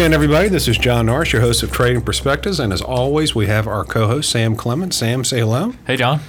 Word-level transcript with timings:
again, 0.00 0.14
everybody. 0.14 0.48
This 0.48 0.66
is 0.66 0.78
John 0.78 1.04
Norris, 1.04 1.34
your 1.34 1.42
host 1.42 1.62
of 1.62 1.72
Trading 1.72 2.00
Perspectives, 2.00 2.58
and 2.58 2.72
as 2.72 2.80
always, 2.80 3.34
we 3.34 3.48
have 3.48 3.66
our 3.66 3.84
co-host 3.84 4.30
Sam 4.30 4.56
Clement. 4.56 4.94
Sam, 4.94 5.24
say 5.24 5.40
hello. 5.40 5.74
Hey, 5.86 5.98
John. 5.98 6.20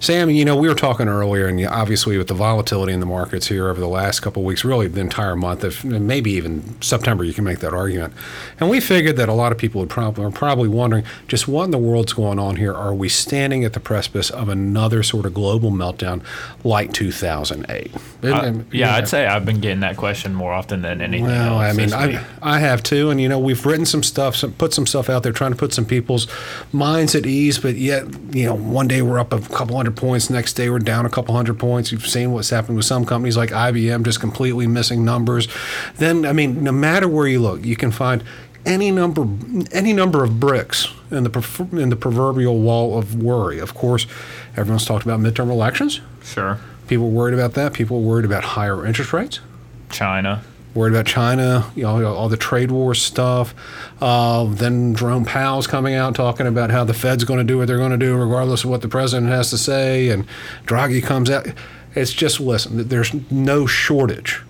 Sam, 0.00 0.30
you 0.30 0.44
know, 0.44 0.56
we 0.56 0.68
were 0.68 0.74
talking 0.74 1.08
earlier, 1.08 1.48
and 1.48 1.64
obviously 1.66 2.16
with 2.18 2.28
the 2.28 2.34
volatility 2.34 2.92
in 2.92 3.00
the 3.00 3.06
markets 3.06 3.48
here 3.48 3.68
over 3.68 3.80
the 3.80 3.88
last 3.88 4.20
couple 4.20 4.42
of 4.42 4.46
weeks, 4.46 4.64
really 4.64 4.86
the 4.86 5.00
entire 5.00 5.34
month, 5.34 5.64
if 5.64 5.84
maybe 5.84 6.30
even 6.32 6.80
September, 6.80 7.24
you 7.24 7.32
can 7.32 7.42
make 7.42 7.58
that 7.58 7.74
argument. 7.74 8.12
And 8.60 8.70
we 8.70 8.80
figured 8.80 9.16
that 9.16 9.28
a 9.28 9.32
lot 9.32 9.50
of 9.50 9.58
people 9.58 9.80
would 9.80 9.90
probably 9.90 10.24
are 10.24 10.30
probably 10.30 10.68
wondering 10.68 11.04
just 11.26 11.48
what 11.48 11.64
in 11.64 11.72
the 11.72 11.78
world's 11.78 12.12
going 12.12 12.38
on 12.38 12.56
here. 12.56 12.72
Are 12.72 12.94
we 12.94 13.08
standing 13.08 13.64
at 13.64 13.72
the 13.72 13.80
precipice 13.80 14.30
of 14.30 14.48
another 14.48 15.02
sort 15.02 15.26
of 15.26 15.34
global 15.34 15.72
meltdown 15.72 16.22
like 16.62 16.92
2008? 16.92 17.92
Uh, 18.22 18.52
yeah, 18.70 18.94
I'd 18.94 19.08
say 19.08 19.26
I've 19.26 19.44
been 19.44 19.60
getting 19.60 19.80
that 19.80 19.96
question 19.96 20.32
more 20.32 20.52
often 20.52 20.82
than 20.82 21.00
anything. 21.00 21.26
Well, 21.26 21.60
else 21.60 21.74
I 21.74 21.76
mean, 21.76 21.92
I, 21.92 22.24
I 22.40 22.60
have 22.60 22.82
too, 22.84 23.10
and 23.10 23.20
you 23.20 23.28
know, 23.28 23.38
we've 23.38 23.64
written 23.66 23.86
some 23.86 24.04
stuff, 24.04 24.36
some, 24.36 24.52
put 24.52 24.72
some 24.72 24.86
stuff 24.86 25.10
out 25.10 25.24
there, 25.24 25.32
trying 25.32 25.52
to 25.52 25.56
put 25.56 25.72
some 25.72 25.84
people's 25.84 26.28
minds 26.72 27.14
at 27.16 27.26
ease. 27.26 27.58
But 27.58 27.74
yet, 27.74 28.04
you 28.32 28.44
know, 28.44 28.54
one 28.54 28.86
day 28.86 29.02
we're 29.02 29.18
up 29.18 29.32
a 29.32 29.40
couple 29.40 29.76
hundred 29.76 29.87
points, 29.96 30.30
next 30.30 30.54
day 30.54 30.70
we're 30.70 30.78
down 30.78 31.06
a 31.06 31.10
couple 31.10 31.34
hundred 31.34 31.58
points. 31.58 31.92
You've 31.92 32.06
seen 32.06 32.32
what's 32.32 32.50
happened 32.50 32.76
with 32.76 32.86
some 32.86 33.04
companies 33.04 33.36
like 33.36 33.50
IBM, 33.50 34.04
just 34.04 34.20
completely 34.20 34.66
missing 34.66 35.04
numbers. 35.04 35.48
Then, 35.96 36.24
I 36.24 36.32
mean, 36.32 36.62
no 36.62 36.72
matter 36.72 37.08
where 37.08 37.26
you 37.26 37.40
look, 37.40 37.64
you 37.64 37.76
can 37.76 37.90
find 37.90 38.22
any 38.66 38.90
number 38.90 39.26
any 39.72 39.92
number 39.92 40.24
of 40.24 40.38
bricks 40.38 40.88
in 41.10 41.24
the 41.24 41.68
in 41.72 41.88
the 41.88 41.96
proverbial 41.96 42.58
wall 42.58 42.98
of 42.98 43.22
worry. 43.22 43.58
Of 43.58 43.74
course, 43.74 44.06
everyone's 44.56 44.84
talked 44.84 45.04
about 45.04 45.20
midterm 45.20 45.50
elections. 45.50 46.00
Sure. 46.22 46.58
People 46.86 47.10
worried 47.10 47.34
about 47.34 47.54
that. 47.54 47.72
People 47.72 48.02
worried 48.02 48.24
about 48.24 48.44
higher 48.44 48.86
interest 48.86 49.12
rates. 49.12 49.40
China 49.90 50.42
worried 50.78 50.94
about 50.94 51.06
China, 51.06 51.70
you 51.74 51.82
know, 51.82 52.14
all 52.14 52.28
the 52.28 52.36
trade 52.36 52.70
war 52.70 52.94
stuff. 52.94 53.54
Uh, 54.00 54.44
then 54.44 54.94
Jerome 54.94 55.24
Powell's 55.24 55.66
coming 55.66 55.94
out 55.94 56.14
talking 56.14 56.46
about 56.46 56.70
how 56.70 56.84
the 56.84 56.94
Fed's 56.94 57.24
going 57.24 57.38
to 57.38 57.44
do 57.44 57.58
what 57.58 57.66
they're 57.66 57.78
going 57.78 57.90
to 57.90 57.98
do, 57.98 58.16
regardless 58.16 58.64
of 58.64 58.70
what 58.70 58.80
the 58.80 58.88
president 58.88 59.28
has 59.28 59.50
to 59.50 59.58
say. 59.58 60.08
And 60.08 60.26
Draghi 60.64 61.02
comes 61.02 61.30
out. 61.30 61.48
It's 61.94 62.12
just 62.12 62.38
listen. 62.38 62.88
There's 62.88 63.12
no 63.30 63.66
shortage 63.66 64.40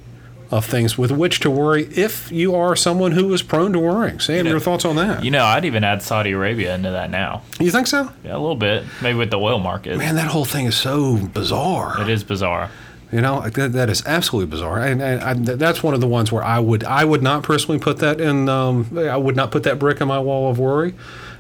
of 0.51 0.65
things 0.65 0.97
with 0.97 1.11
which 1.11 1.41
to 1.41 1.51
worry 1.51 1.85
if 1.95 2.33
you 2.33 2.55
are 2.55 2.75
someone 2.75 3.13
who 3.13 3.33
is 3.33 3.43
prone 3.43 3.73
to 3.73 3.79
worrying. 3.79 4.19
Sam, 4.19 4.37
you 4.37 4.43
know, 4.45 4.51
your 4.51 4.61
thoughts 4.61 4.85
on 4.85 4.97
that? 4.97 5.25
You 5.25 5.31
know, 5.31 5.45
I'd 5.45 5.65
even 5.65 5.85
add 5.85 6.03
Saudi 6.03 6.33
Arabia 6.33 6.75
into 6.75 6.91
that 6.91 7.11
now. 7.11 7.43
You 7.61 7.71
think 7.71 7.87
so? 7.87 8.11
Yeah, 8.25 8.33
a 8.33 8.39
little 8.39 8.57
bit. 8.57 8.85
Maybe 9.03 9.19
with 9.19 9.31
the 9.31 9.39
oil 9.39 9.59
market. 9.59 9.99
Man, 9.99 10.15
that 10.17 10.29
whole 10.29 10.47
thing 10.47 10.67
is 10.67 10.77
so 10.77 11.17
bizarre. 11.17 12.01
It 12.01 12.09
is 12.09 12.25
bizarre. 12.25 12.71
You 13.11 13.23
know 13.23 13.41
that, 13.49 13.73
that 13.73 13.89
is 13.89 14.05
absolutely 14.05 14.51
bizarre, 14.51 14.81
and, 14.81 15.01
and 15.01 15.47
that's 15.47 15.83
one 15.83 15.95
of 15.95 16.01
the 16.01 16.07
ones 16.07 16.31
where 16.31 16.45
I 16.45 16.59
would 16.59 16.85
I 16.85 17.07
would 17.07 17.23
not 17.23 17.43
personally 17.43 17.79
put 17.79 17.99
that 17.99 18.21
in. 18.21 18.51
Um, 18.51 18.99
I 18.99 19.17
would 19.17 19.35
not 19.35 19.51
put 19.51 19.63
that 19.63 19.79
brick 19.79 20.03
in 20.03 20.09
my 20.09 20.19
wall 20.19 20.51
of 20.51 20.59
worry, 20.59 20.95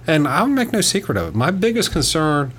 and 0.07 0.27
I'll 0.27 0.47
make 0.47 0.73
no 0.73 0.81
secret 0.81 1.19
of 1.19 1.29
it. 1.29 1.35
My 1.35 1.51
biggest 1.51 1.93
concern 1.93 2.53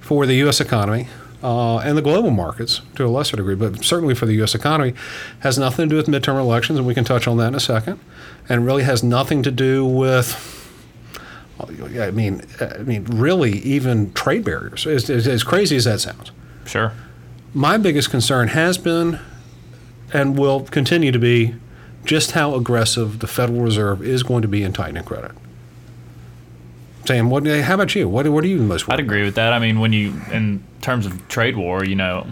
for 0.00 0.26
the 0.26 0.34
U.S. 0.34 0.60
economy 0.60 1.08
uh, 1.42 1.78
and 1.78 1.98
the 1.98 2.02
global 2.02 2.30
markets 2.30 2.82
to 2.94 3.04
a 3.04 3.08
lesser 3.08 3.36
degree, 3.36 3.56
but 3.56 3.82
certainly 3.84 4.14
for 4.14 4.26
the 4.26 4.34
U.S. 4.34 4.54
economy, 4.54 4.94
has 5.40 5.58
nothing 5.58 5.88
to 5.88 5.90
do 5.90 5.96
with 5.96 6.06
midterm 6.06 6.38
elections, 6.38 6.78
and 6.78 6.86
we 6.86 6.94
can 6.94 7.04
touch 7.04 7.26
on 7.26 7.38
that 7.38 7.48
in 7.48 7.54
a 7.56 7.60
second, 7.60 7.98
and 8.48 8.64
really 8.64 8.84
has 8.84 9.02
nothing 9.02 9.42
to 9.42 9.50
do 9.50 9.84
with. 9.84 10.60
I 11.58 12.12
mean, 12.12 12.42
I 12.60 12.78
mean, 12.78 13.04
really, 13.04 13.58
even 13.58 14.12
trade 14.12 14.44
barriers. 14.44 14.86
As, 14.86 15.10
as 15.10 15.42
crazy 15.42 15.76
as 15.76 15.84
that 15.84 16.00
sounds. 16.00 16.30
Sure 16.64 16.92
my 17.54 17.76
biggest 17.76 18.10
concern 18.10 18.48
has 18.48 18.78
been 18.78 19.18
and 20.12 20.38
will 20.38 20.60
continue 20.64 21.12
to 21.12 21.18
be 21.18 21.54
just 22.04 22.32
how 22.32 22.54
aggressive 22.54 23.20
the 23.20 23.26
Federal 23.26 23.60
Reserve 23.60 24.02
is 24.02 24.22
going 24.22 24.42
to 24.42 24.48
be 24.48 24.62
in 24.62 24.72
tightening 24.72 25.04
credit. 25.04 25.32
Sam, 27.04 27.30
what? 27.30 27.46
Eh, 27.46 27.62
how 27.62 27.74
about 27.74 27.94
you? 27.94 28.08
What? 28.08 28.28
What 28.28 28.44
are 28.44 28.48
you 28.48 28.58
most? 28.58 28.88
I'd 28.88 29.00
agree 29.00 29.24
with 29.24 29.34
that. 29.34 29.52
I 29.52 29.58
mean, 29.58 29.80
when 29.80 29.92
you, 29.92 30.14
in 30.30 30.62
terms 30.80 31.06
of 31.06 31.26
trade 31.28 31.56
war, 31.56 31.84
you 31.84 31.96
know, 31.96 32.26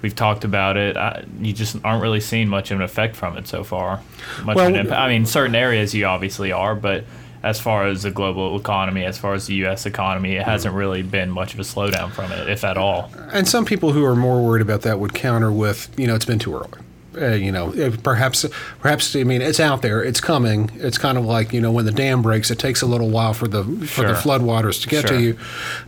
we've 0.00 0.14
talked 0.14 0.44
about 0.44 0.76
it. 0.76 0.96
I, 0.96 1.24
you 1.40 1.52
just 1.52 1.76
aren't 1.84 2.02
really 2.02 2.20
seeing 2.20 2.48
much 2.48 2.70
of 2.70 2.78
an 2.78 2.84
effect 2.84 3.16
from 3.16 3.36
it 3.36 3.48
so 3.48 3.64
far. 3.64 4.00
Much 4.44 4.56
well, 4.56 4.92
I 4.92 5.08
mean, 5.08 5.26
certain 5.26 5.54
areas 5.54 5.94
you 5.94 6.06
obviously 6.06 6.52
are, 6.52 6.74
but 6.74 7.04
as 7.42 7.60
far 7.60 7.86
as 7.86 8.02
the 8.02 8.10
global 8.10 8.58
economy, 8.58 9.04
as 9.04 9.18
far 9.18 9.34
as 9.34 9.46
the 9.46 9.54
U.S. 9.56 9.86
economy, 9.86 10.36
it 10.36 10.44
hasn't 10.44 10.74
mm. 10.74 10.78
really 10.78 11.02
been 11.02 11.30
much 11.30 11.54
of 11.54 11.60
a 11.60 11.64
slowdown 11.64 12.10
from 12.12 12.30
it, 12.32 12.48
if 12.48 12.64
at 12.64 12.76
all. 12.76 13.10
And 13.32 13.48
some 13.48 13.64
people 13.64 13.92
who 13.92 14.04
are 14.04 14.16
more 14.16 14.42
worried 14.42 14.62
about 14.62 14.82
that 14.82 15.00
would 15.00 15.14
counter 15.14 15.50
with, 15.50 15.88
you 15.98 16.06
know, 16.06 16.14
it's 16.14 16.24
been 16.24 16.38
too 16.38 16.54
early. 16.54 16.78
Uh, 17.14 17.34
you 17.34 17.52
know, 17.52 17.72
perhaps, 18.02 18.46
perhaps. 18.80 19.14
I 19.14 19.24
mean, 19.24 19.42
it's 19.42 19.60
out 19.60 19.82
there. 19.82 20.02
It's 20.02 20.20
coming. 20.20 20.70
It's 20.76 20.96
kind 20.96 21.18
of 21.18 21.24
like 21.24 21.52
you 21.52 21.60
know, 21.60 21.70
when 21.70 21.84
the 21.84 21.92
dam 21.92 22.22
breaks, 22.22 22.50
it 22.50 22.58
takes 22.58 22.80
a 22.80 22.86
little 22.86 23.10
while 23.10 23.34
for 23.34 23.46
the 23.46 23.64
for 23.86 24.06
the 24.06 24.14
floodwaters 24.14 24.80
to 24.82 24.88
get 24.88 25.08
sure. 25.08 25.18
to 25.18 25.22
you. 25.22 25.38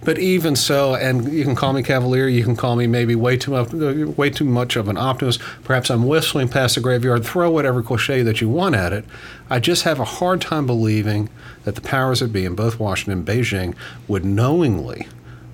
But 0.04 0.18
even 0.18 0.54
so, 0.54 0.94
and 0.94 1.32
you 1.32 1.44
can 1.44 1.54
call 1.54 1.72
me 1.72 1.82
cavalier. 1.82 2.28
You 2.28 2.44
can 2.44 2.56
call 2.56 2.76
me 2.76 2.86
maybe 2.86 3.14
way 3.14 3.36
too 3.36 3.52
much, 3.52 3.72
way 4.16 4.30
too 4.30 4.44
much 4.44 4.76
of 4.76 4.88
an 4.88 4.98
optimist. 4.98 5.40
Perhaps 5.62 5.90
I'm 5.90 6.06
whistling 6.06 6.48
past 6.48 6.74
the 6.74 6.80
graveyard. 6.80 7.24
Throw 7.24 7.50
whatever 7.50 7.82
cliche 7.82 8.22
that 8.22 8.40
you 8.40 8.48
want 8.48 8.74
at 8.74 8.92
it. 8.92 9.04
I 9.48 9.60
just 9.60 9.84
have 9.84 10.00
a 10.00 10.04
hard 10.04 10.40
time 10.40 10.66
believing 10.66 11.30
that 11.64 11.74
the 11.74 11.80
powers 11.80 12.20
that 12.20 12.32
be 12.32 12.44
in 12.44 12.54
both 12.54 12.78
Washington 12.78 13.18
and 13.18 13.26
Beijing 13.26 13.74
would 14.08 14.24
knowingly 14.24 15.06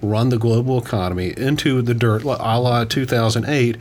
run 0.02 0.30
the 0.30 0.38
global 0.38 0.78
economy 0.78 1.34
into 1.36 1.82
the 1.82 1.94
dirt, 1.94 2.22
a 2.22 2.26
la 2.26 2.84
2008 2.84 3.76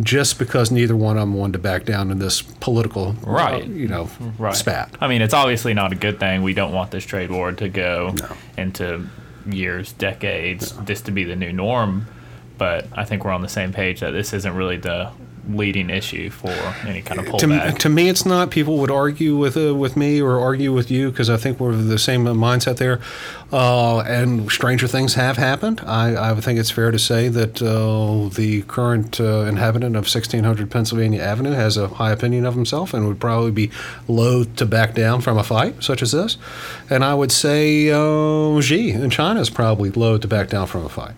just 0.00 0.38
because 0.38 0.70
neither 0.70 0.96
one 0.96 1.16
of 1.16 1.22
them 1.22 1.34
wanted 1.34 1.54
to 1.54 1.58
back 1.58 1.84
down 1.84 2.10
in 2.10 2.18
this 2.18 2.42
political, 2.42 3.12
right? 3.22 3.62
Uh, 3.62 3.66
you 3.66 3.88
know, 3.88 4.08
right. 4.38 4.54
spat. 4.54 4.94
I 5.00 5.08
mean, 5.08 5.22
it's 5.22 5.34
obviously 5.34 5.74
not 5.74 5.92
a 5.92 5.96
good 5.96 6.18
thing. 6.18 6.42
We 6.42 6.54
don't 6.54 6.72
want 6.72 6.90
this 6.90 7.04
trade 7.04 7.30
war 7.30 7.52
to 7.52 7.68
go 7.68 8.14
no. 8.18 8.36
into 8.56 9.06
years, 9.46 9.92
decades, 9.92 10.76
no. 10.76 10.84
this 10.84 11.02
to 11.02 11.10
be 11.10 11.24
the 11.24 11.36
new 11.36 11.52
norm. 11.52 12.06
But 12.58 12.86
I 12.92 13.04
think 13.04 13.24
we're 13.24 13.32
on 13.32 13.42
the 13.42 13.48
same 13.48 13.72
page 13.72 14.00
that 14.00 14.12
this 14.12 14.32
isn't 14.32 14.54
really 14.54 14.76
the 14.76 15.10
leading 15.48 15.90
issue 15.90 16.30
for 16.30 16.50
any 16.86 17.02
kind 17.02 17.20
of 17.20 17.26
pullback. 17.26 17.72
To, 17.72 17.78
to 17.78 17.88
me, 17.88 18.08
it's 18.08 18.24
not. 18.24 18.50
People 18.50 18.78
would 18.78 18.90
argue 18.90 19.36
with 19.36 19.56
uh, 19.56 19.74
with 19.74 19.96
me 19.96 20.20
or 20.20 20.40
argue 20.40 20.72
with 20.72 20.90
you 20.90 21.10
because 21.10 21.28
I 21.28 21.36
think 21.36 21.58
we're 21.58 21.74
the 21.74 21.98
same 21.98 22.24
mindset 22.24 22.76
there. 22.76 23.00
Uh, 23.52 24.00
and 24.00 24.50
stranger 24.50 24.86
things 24.86 25.14
have 25.14 25.36
happened. 25.36 25.82
I, 25.84 26.30
I 26.30 26.40
think 26.40 26.58
it's 26.58 26.70
fair 26.70 26.90
to 26.90 26.98
say 26.98 27.28
that 27.28 27.60
uh, 27.60 28.34
the 28.34 28.62
current 28.62 29.20
uh, 29.20 29.40
inhabitant 29.40 29.94
of 29.94 30.04
1600 30.04 30.70
Pennsylvania 30.70 31.20
Avenue 31.20 31.52
has 31.52 31.76
a 31.76 31.88
high 31.88 32.12
opinion 32.12 32.46
of 32.46 32.54
himself 32.54 32.94
and 32.94 33.06
would 33.06 33.20
probably 33.20 33.50
be 33.50 33.70
loath 34.08 34.56
to 34.56 34.64
back 34.64 34.94
down 34.94 35.20
from 35.20 35.36
a 35.36 35.44
fight 35.44 35.82
such 35.82 36.02
as 36.02 36.12
this. 36.12 36.38
And 36.88 37.04
I 37.04 37.14
would 37.14 37.32
say 37.32 37.90
uh, 37.90 38.60
Xi 38.60 38.90
in 38.90 39.10
China 39.10 39.40
is 39.40 39.50
probably 39.50 39.90
loath 39.90 40.22
to 40.22 40.28
back 40.28 40.48
down 40.48 40.66
from 40.66 40.86
a 40.86 40.88
fight. 40.88 41.14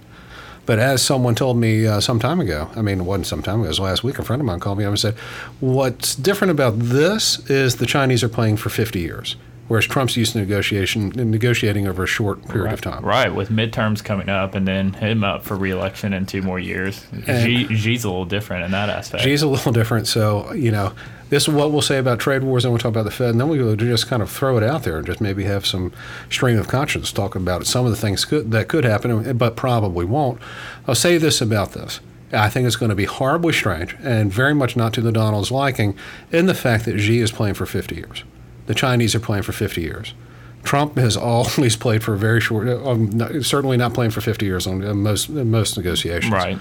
But 0.66 0.78
as 0.78 1.02
someone 1.02 1.34
told 1.34 1.58
me 1.58 1.86
uh, 1.86 2.00
some 2.00 2.18
time 2.18 2.40
ago, 2.40 2.70
I 2.74 2.82
mean, 2.82 3.00
it 3.00 3.04
wasn't 3.04 3.26
some 3.26 3.42
time 3.42 3.60
ago, 3.60 3.66
it 3.66 3.68
was 3.68 3.80
last 3.80 4.02
week, 4.02 4.18
a 4.18 4.24
friend 4.24 4.40
of 4.40 4.46
mine 4.46 4.60
called 4.60 4.78
me 4.78 4.84
up 4.84 4.88
and 4.88 4.98
said, 4.98 5.14
What's 5.60 6.14
different 6.14 6.50
about 6.50 6.78
this 6.78 7.38
is 7.50 7.76
the 7.76 7.86
Chinese 7.86 8.22
are 8.22 8.28
playing 8.28 8.56
for 8.56 8.70
50 8.70 9.00
years. 9.00 9.36
Whereas 9.66 9.86
Trump's 9.86 10.16
used 10.16 10.32
to 10.32 10.38
negotiation 10.38 11.08
negotiating 11.10 11.86
over 11.86 12.04
a 12.04 12.06
short 12.06 12.46
period 12.48 12.64
right. 12.64 12.74
of 12.74 12.80
time. 12.82 13.04
Right, 13.04 13.34
with 13.34 13.48
midterms 13.48 14.04
coming 14.04 14.28
up 14.28 14.54
and 14.54 14.68
then 14.68 14.92
him 14.92 15.24
up 15.24 15.42
for 15.42 15.56
reelection 15.56 16.12
in 16.12 16.26
two 16.26 16.42
more 16.42 16.58
years. 16.58 17.06
Xi, 17.26 17.66
Xi's 17.74 18.04
a 18.04 18.08
little 18.08 18.26
different 18.26 18.64
in 18.64 18.72
that 18.72 18.90
aspect. 18.90 19.24
Xi's 19.24 19.42
a 19.42 19.48
little 19.48 19.72
different. 19.72 20.06
So, 20.06 20.52
you 20.52 20.70
know, 20.70 20.92
this 21.30 21.48
is 21.48 21.54
what 21.54 21.72
we'll 21.72 21.82
say 21.82 21.98
about 21.98 22.20
trade 22.20 22.44
wars, 22.44 22.64
and 22.64 22.72
we'll 22.72 22.78
talk 22.78 22.90
about 22.90 23.04
the 23.04 23.10
Fed, 23.10 23.30
and 23.30 23.40
then 23.40 23.48
we'll 23.48 23.74
just 23.74 24.06
kind 24.06 24.22
of 24.22 24.30
throw 24.30 24.58
it 24.58 24.62
out 24.62 24.82
there 24.82 24.98
and 24.98 25.06
just 25.06 25.20
maybe 25.20 25.44
have 25.44 25.64
some 25.64 25.92
stream 26.28 26.58
of 26.58 26.68
conscience 26.68 27.10
talking 27.10 27.40
about 27.40 27.62
it. 27.62 27.64
Some 27.66 27.86
of 27.86 27.90
the 27.90 27.96
things 27.96 28.24
could, 28.26 28.50
that 28.50 28.68
could 28.68 28.84
happen, 28.84 29.36
but 29.38 29.56
probably 29.56 30.04
won't. 30.04 30.38
I'll 30.86 30.94
say 30.94 31.16
this 31.16 31.40
about 31.40 31.72
this. 31.72 32.00
I 32.32 32.50
think 32.50 32.66
it's 32.66 32.76
going 32.76 32.90
to 32.90 32.94
be 32.94 33.04
horribly 33.04 33.52
strange 33.52 33.96
and 34.02 34.32
very 34.32 34.54
much 34.54 34.76
not 34.76 34.92
to 34.94 35.00
the 35.00 35.12
Donald's 35.12 35.50
liking 35.50 35.96
in 36.32 36.46
the 36.46 36.54
fact 36.54 36.84
that 36.84 36.98
Xi 36.98 37.20
is 37.20 37.32
playing 37.32 37.54
for 37.54 37.64
50 37.64 37.94
years. 37.94 38.24
The 38.66 38.74
Chinese 38.74 39.14
are 39.14 39.20
playing 39.20 39.42
for 39.42 39.52
50 39.52 39.80
years. 39.80 40.14
Trump 40.62 40.96
has 40.96 41.16
always 41.16 41.76
played 41.76 42.02
for 42.02 42.14
a 42.14 42.18
very 42.18 42.40
short, 42.40 42.68
um, 42.68 43.42
certainly 43.42 43.76
not 43.76 43.94
playing 43.94 44.10
for 44.10 44.20
50 44.20 44.46
years 44.46 44.66
on 44.66 44.84
uh, 44.84 44.94
most 44.94 45.28
most 45.28 45.76
negotiations. 45.76 46.32
Right 46.32 46.58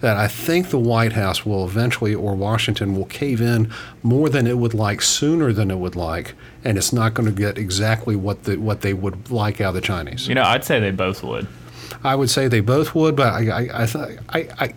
that 0.00 0.16
I 0.16 0.28
think 0.28 0.70
the 0.70 0.78
White 0.78 1.12
House 1.12 1.44
will 1.44 1.64
eventually, 1.64 2.14
or 2.14 2.34
Washington 2.34 2.94
will 2.96 3.06
cave 3.06 3.40
in 3.40 3.72
more 4.02 4.28
than 4.28 4.46
it 4.46 4.58
would 4.58 4.74
like, 4.74 5.02
sooner 5.02 5.52
than 5.52 5.70
it 5.70 5.78
would 5.78 5.96
like, 5.96 6.34
and 6.64 6.78
it's 6.78 6.92
not 6.92 7.14
going 7.14 7.28
to 7.28 7.34
get 7.34 7.58
exactly 7.58 8.14
what 8.14 8.44
the 8.44 8.56
what 8.56 8.82
they 8.82 8.94
would 8.94 9.30
like 9.30 9.60
out 9.60 9.70
of 9.70 9.74
the 9.74 9.80
Chinese. 9.80 10.28
You 10.28 10.34
know, 10.34 10.44
I'd 10.44 10.64
say 10.64 10.78
they 10.78 10.90
both 10.90 11.22
would. 11.22 11.46
I 12.04 12.14
would 12.14 12.30
say 12.30 12.46
they 12.46 12.60
both 12.60 12.94
would, 12.94 13.16
but 13.16 13.32
I 13.32 13.48
I 13.48 13.82
I, 13.82 14.18
I, 14.28 14.48
I 14.58 14.74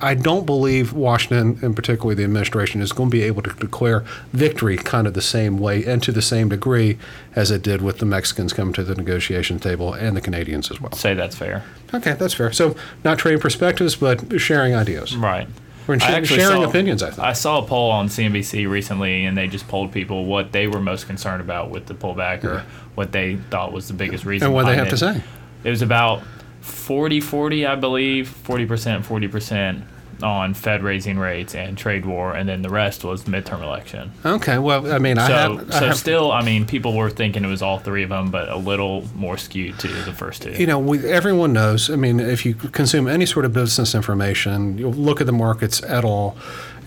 I 0.00 0.14
don't 0.14 0.46
believe 0.46 0.92
Washington, 0.92 1.58
and 1.62 1.74
particularly 1.74 2.14
the 2.14 2.24
administration, 2.24 2.80
is 2.80 2.92
going 2.92 3.10
to 3.10 3.12
be 3.12 3.22
able 3.22 3.42
to 3.42 3.50
declare 3.52 4.00
victory 4.32 4.76
kind 4.76 5.06
of 5.06 5.14
the 5.14 5.22
same 5.22 5.58
way 5.58 5.84
and 5.84 6.02
to 6.02 6.12
the 6.12 6.22
same 6.22 6.48
degree 6.48 6.98
as 7.34 7.50
it 7.50 7.62
did 7.62 7.82
with 7.82 7.98
the 7.98 8.06
Mexicans 8.06 8.52
coming 8.52 8.72
to 8.74 8.84
the 8.84 8.94
negotiation 8.94 9.58
table 9.58 9.92
and 9.92 10.16
the 10.16 10.20
Canadians 10.20 10.70
as 10.70 10.80
well. 10.80 10.92
Say 10.92 11.14
that's 11.14 11.36
fair. 11.36 11.64
Okay, 11.94 12.14
that's 12.14 12.34
fair. 12.34 12.52
So 12.52 12.76
not 13.04 13.18
trading 13.18 13.40
perspectives, 13.40 13.96
but 13.96 14.40
sharing 14.40 14.74
ideas. 14.74 15.16
Right. 15.16 15.48
We're 15.86 15.98
I 16.00 16.12
actually 16.12 16.40
sharing 16.40 16.62
saw- 16.62 16.68
opinions, 16.68 17.02
I 17.02 17.10
think. 17.10 17.20
I 17.20 17.32
saw 17.32 17.62
a 17.62 17.66
poll 17.66 17.92
on 17.92 18.08
CNBC 18.08 18.68
recently, 18.68 19.24
and 19.24 19.38
they 19.38 19.46
just 19.46 19.68
polled 19.68 19.92
people 19.92 20.24
what 20.24 20.50
they 20.50 20.66
were 20.66 20.80
most 20.80 21.06
concerned 21.06 21.40
about 21.40 21.70
with 21.70 21.86
the 21.86 21.94
pullback, 21.94 22.42
or 22.42 22.64
what 22.96 23.12
they 23.12 23.36
thought 23.50 23.72
was 23.72 23.86
the 23.86 23.94
biggest 23.94 24.24
reason. 24.24 24.46
and 24.46 24.54
what 24.54 24.66
they 24.66 24.74
have 24.74 24.90
behind 24.90 25.14
to 25.16 25.20
say. 25.20 25.24
It 25.62 25.70
was 25.70 25.82
about 25.82 26.22
40 26.66 27.20
40, 27.20 27.66
I 27.66 27.74
believe, 27.76 28.28
40%, 28.46 29.04
40% 29.04 29.82
on 30.22 30.54
Fed 30.54 30.82
raising 30.82 31.18
rates 31.18 31.54
and 31.54 31.76
trade 31.76 32.06
war, 32.06 32.32
and 32.32 32.48
then 32.48 32.62
the 32.62 32.70
rest 32.70 33.04
was 33.04 33.24
midterm 33.24 33.62
election. 33.62 34.10
Okay, 34.24 34.56
well, 34.56 34.90
I 34.90 34.98
mean, 34.98 35.18
I 35.18 35.26
So, 35.26 35.32
have, 35.34 35.70
I 35.70 35.78
so 35.78 35.86
have 35.88 35.96
still, 35.98 36.32
I 36.32 36.42
mean, 36.42 36.64
people 36.66 36.94
were 36.94 37.10
thinking 37.10 37.44
it 37.44 37.48
was 37.48 37.60
all 37.60 37.78
three 37.78 38.02
of 38.02 38.08
them, 38.08 38.30
but 38.30 38.48
a 38.48 38.56
little 38.56 39.04
more 39.14 39.36
skewed 39.36 39.78
to 39.80 39.88
the 39.88 40.14
first 40.14 40.40
two. 40.40 40.52
you 40.52 40.66
know, 40.66 40.78
we, 40.78 41.04
everyone 41.06 41.52
knows. 41.52 41.90
I 41.90 41.96
mean, 41.96 42.18
if 42.18 42.46
you 42.46 42.54
consume 42.54 43.08
any 43.08 43.26
sort 43.26 43.44
of 43.44 43.52
business 43.52 43.94
information, 43.94 44.78
you 44.78 44.88
look 44.88 45.20
at 45.20 45.26
the 45.26 45.32
markets 45.34 45.82
at 45.82 46.02
all. 46.04 46.34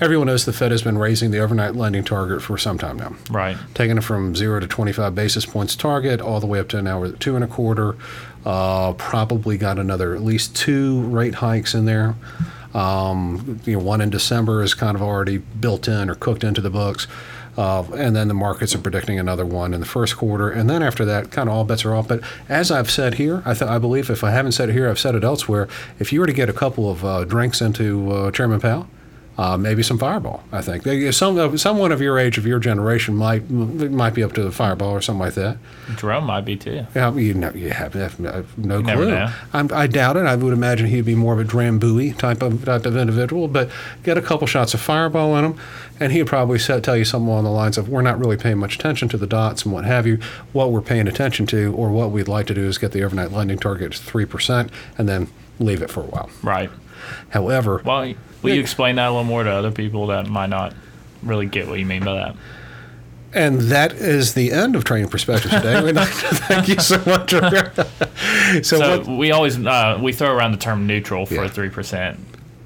Everyone 0.01 0.28
knows 0.28 0.46
the 0.46 0.54
Fed 0.54 0.72
has 0.72 0.81
been 0.81 0.98
raising 0.98 1.31
the 1.31 1.40
overnight 1.40 1.75
lending 1.75 2.06
target 2.06 2.42
for 2.42 2.57
some 2.57 2.78
time 2.78 2.98
now, 2.98 3.16
Right. 3.30 3.57
taking 3.74 3.98
it 3.98 4.04
from 4.04 4.34
zero 4.36 4.60
to 4.62 4.68
25 4.68 5.13
basis 5.13 5.46
points 5.46 5.75
target 5.75 6.22
all 6.22 6.40
the 6.40 6.48
way 6.48 6.60
up 6.60 6.69
to 6.69 6.81
now 6.81 7.00
we're 7.01 7.07
at 7.07 7.19
two 7.19 7.36
and 7.36 7.44
a 7.44 7.48
quarter. 7.48 7.96
Uh, 8.46 8.94
probably 8.94 9.57
got 9.57 9.78
another 9.78 10.16
at 10.16 10.22
least 10.24 10.56
two 10.56 11.01
rate 11.01 11.36
hikes 11.36 11.74
in 11.74 11.84
there. 11.86 12.16
Um, 12.74 13.60
you 13.66 13.74
know, 13.78 13.84
one 13.84 14.00
in 14.00 14.10
December 14.10 14.62
is 14.63 14.74
kind 14.74 14.96
of 14.96 15.01
already 15.01 15.38
built 15.40 15.88
in 15.88 16.10
or 16.10 16.16
cooked 16.16 16.44
into 16.45 16.62
the 16.62 16.69
books. 16.69 17.07
Uh, 17.57 17.84
and 17.98 18.16
then 18.16 18.30
the 18.30 18.34
markets 18.34 18.74
are 18.74 18.80
predicting 18.80 19.19
another 19.19 19.45
one 19.45 19.74
in 19.74 19.81
the 19.81 19.86
first 19.86 20.16
quarter, 20.16 20.50
and 20.50 20.69
then 20.69 20.81
after 20.81 21.04
that, 21.04 21.30
kind 21.30 21.50
of 21.50 21.56
all 21.56 21.66
bets 21.66 21.84
are 21.84 21.94
off. 21.94 22.07
But 22.07 22.22
as 22.48 22.72
I've 22.72 22.90
said 22.90 23.16
here, 23.16 23.42
I, 23.45 23.54
th- 23.54 23.69
I 23.69 23.80
believe 23.80 24.10
if 24.10 24.24
I 24.24 24.31
haven't 24.31 24.54
said 24.54 24.69
it 24.69 24.74
here, 24.74 24.88
I've 24.88 25.00
said 25.00 25.13
it 25.13 25.25
elsewhere. 25.25 25.68
If 26.00 26.13
you 26.13 26.22
were 26.22 26.28
to 26.28 26.31
get 26.31 26.48
a 26.48 26.54
couple 26.54 26.90
of 26.90 27.04
uh, 27.04 27.25
drinks 27.25 27.60
into 27.60 28.10
uh, 28.13 28.31
Chairman 28.31 28.62
Powell, 28.62 28.88
uh, 29.40 29.56
maybe 29.58 29.82
some 29.82 29.98
Fireball. 29.98 30.44
I 30.52 30.62
think 30.62 30.84
some 31.14 31.58
someone 31.58 31.94
of 31.94 32.02
your 32.02 32.20
age, 32.20 32.38
of 32.38 32.46
your 32.46 32.60
generation, 32.60 33.16
might 33.16 33.50
might 33.50 34.14
be 34.14 34.22
up 34.22 34.34
to 34.34 34.44
the 34.44 34.52
Fireball 34.52 34.92
or 34.92 35.00
something 35.00 35.22
like 35.22 35.36
that. 35.36 35.58
Jerome 35.96 36.26
might 36.26 36.42
be 36.42 36.58
too. 36.58 36.86
Yeah, 36.94 37.14
you 37.14 37.34
know, 37.34 37.50
you 37.52 37.70
have, 37.70 37.94
have 37.94 38.20
no 38.20 38.82
never 38.82 39.06
clue. 39.06 39.70
I 39.74 39.88
doubt 39.88 40.18
it. 40.18 40.26
I 40.26 40.36
would 40.36 40.52
imagine 40.52 40.88
he'd 40.88 41.06
be 41.06 41.16
more 41.16 41.34
of 41.34 41.40
a 41.40 41.46
Drambuie 41.46 42.18
type 42.18 42.42
of 42.42 42.66
type 42.66 42.86
of 42.86 42.98
individual. 42.98 43.48
But 43.48 43.70
get 44.04 44.18
a 44.18 44.22
couple 44.22 44.46
shots 44.46 44.74
of 44.74 44.82
Fireball 44.82 45.38
in 45.38 45.46
him, 45.46 45.56
and 46.02 46.12
he'd 46.12 46.28
probably 46.28 46.60
say, 46.60 46.82
tell 46.82 46.98
you 46.98 47.06
something 47.06 47.30
along 47.30 47.46
the 47.46 47.50
lines 47.50 47.78
of, 47.78 47.88
"We're 47.88 48.02
not 48.02 48.20
really 48.20 48.36
paying 48.36 48.58
much 48.58 48.76
attention 48.76 49.08
to 49.08 49.18
the 49.18 49.28
dots 49.28 49.64
and 49.64 49.74
what 49.74 49.86
have 49.86 50.06
you. 50.06 50.20
What 50.52 50.74
we're 50.74 50.82
paying 50.82 51.08
attention 51.08 51.46
to, 51.48 51.74
or 51.76 51.92
what 51.92 52.12
we'd 52.12 52.28
like 52.28 52.48
to 52.48 52.54
do, 52.54 52.66
is 52.66 52.78
get 52.78 52.92
the 52.92 53.04
overnight 53.06 53.32
lending 53.32 53.58
target 53.58 53.94
to 53.94 54.00
three 54.00 54.26
percent, 54.26 54.70
and 54.98 55.08
then 55.08 55.30
leave 55.60 55.82
it 55.82 55.90
for 55.90 56.02
a 56.02 56.08
while." 56.08 56.30
Right. 56.44 56.70
However, 57.30 57.81
Well, 57.84 58.13
will 58.42 58.54
you 58.54 58.60
explain 58.62 58.96
that 58.96 59.07
a 59.07 59.12
little 59.12 59.24
more 59.24 59.44
to 59.44 59.50
other 59.51 59.72
people 59.72 60.07
that 60.07 60.28
might 60.28 60.50
not 60.50 60.74
really 61.24 61.46
get 61.46 61.68
what 61.68 61.80
you 61.80 61.86
mean 61.86 62.04
by 62.04 62.13
that? 62.16 62.36
And 63.31 63.62
that 63.62 63.94
is 63.94 64.34
the 64.34 64.51
end 64.51 64.75
of 64.75 64.84
Trading 64.86 65.07
Perspectives 65.07 65.54
today. 65.54 65.81
We'd 65.84 65.96
like 65.96 66.10
to 66.10 66.36
thank 66.36 66.68
you 66.68 66.80
so 66.80 66.98
much. 67.06 67.30
so, 68.66 68.78
So 68.78 68.98
what, 69.00 69.07
we 69.07 69.31
always 69.31 69.63
uh, 69.63 70.00
we 70.01 70.13
throw 70.13 70.31
around 70.36 70.51
the 70.54 70.57
term 70.57 70.88
neutral 70.88 71.25
for 71.28 71.36
Yeah. 71.36 71.48
three 71.48 71.69
percent. 71.69 72.19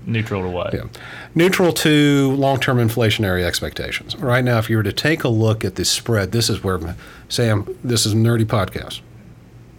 Neutral 0.05 0.41
to 0.41 0.49
what? 0.49 0.73
yeah. 0.73 0.81
neutral 1.33 1.71
to 1.71 2.31
long-term 2.33 2.77
inflationary 2.77 3.41
expectations. 3.45 4.17
Right 4.17 4.43
now, 4.43 4.57
if 4.57 4.69
you 4.69 4.75
were 4.75 4.83
to 4.83 4.91
take 4.91 5.23
a 5.23 5.29
look 5.29 5.63
at 5.63 5.75
the 5.75 5.85
spread, 5.85 6.33
this 6.33 6.49
is 6.49 6.61
where, 6.61 6.97
Sam, 7.29 7.65
this 7.85 8.05
is 8.05 8.11
a 8.11 8.15
nerdy 8.17 8.43
podcast. 8.43 8.99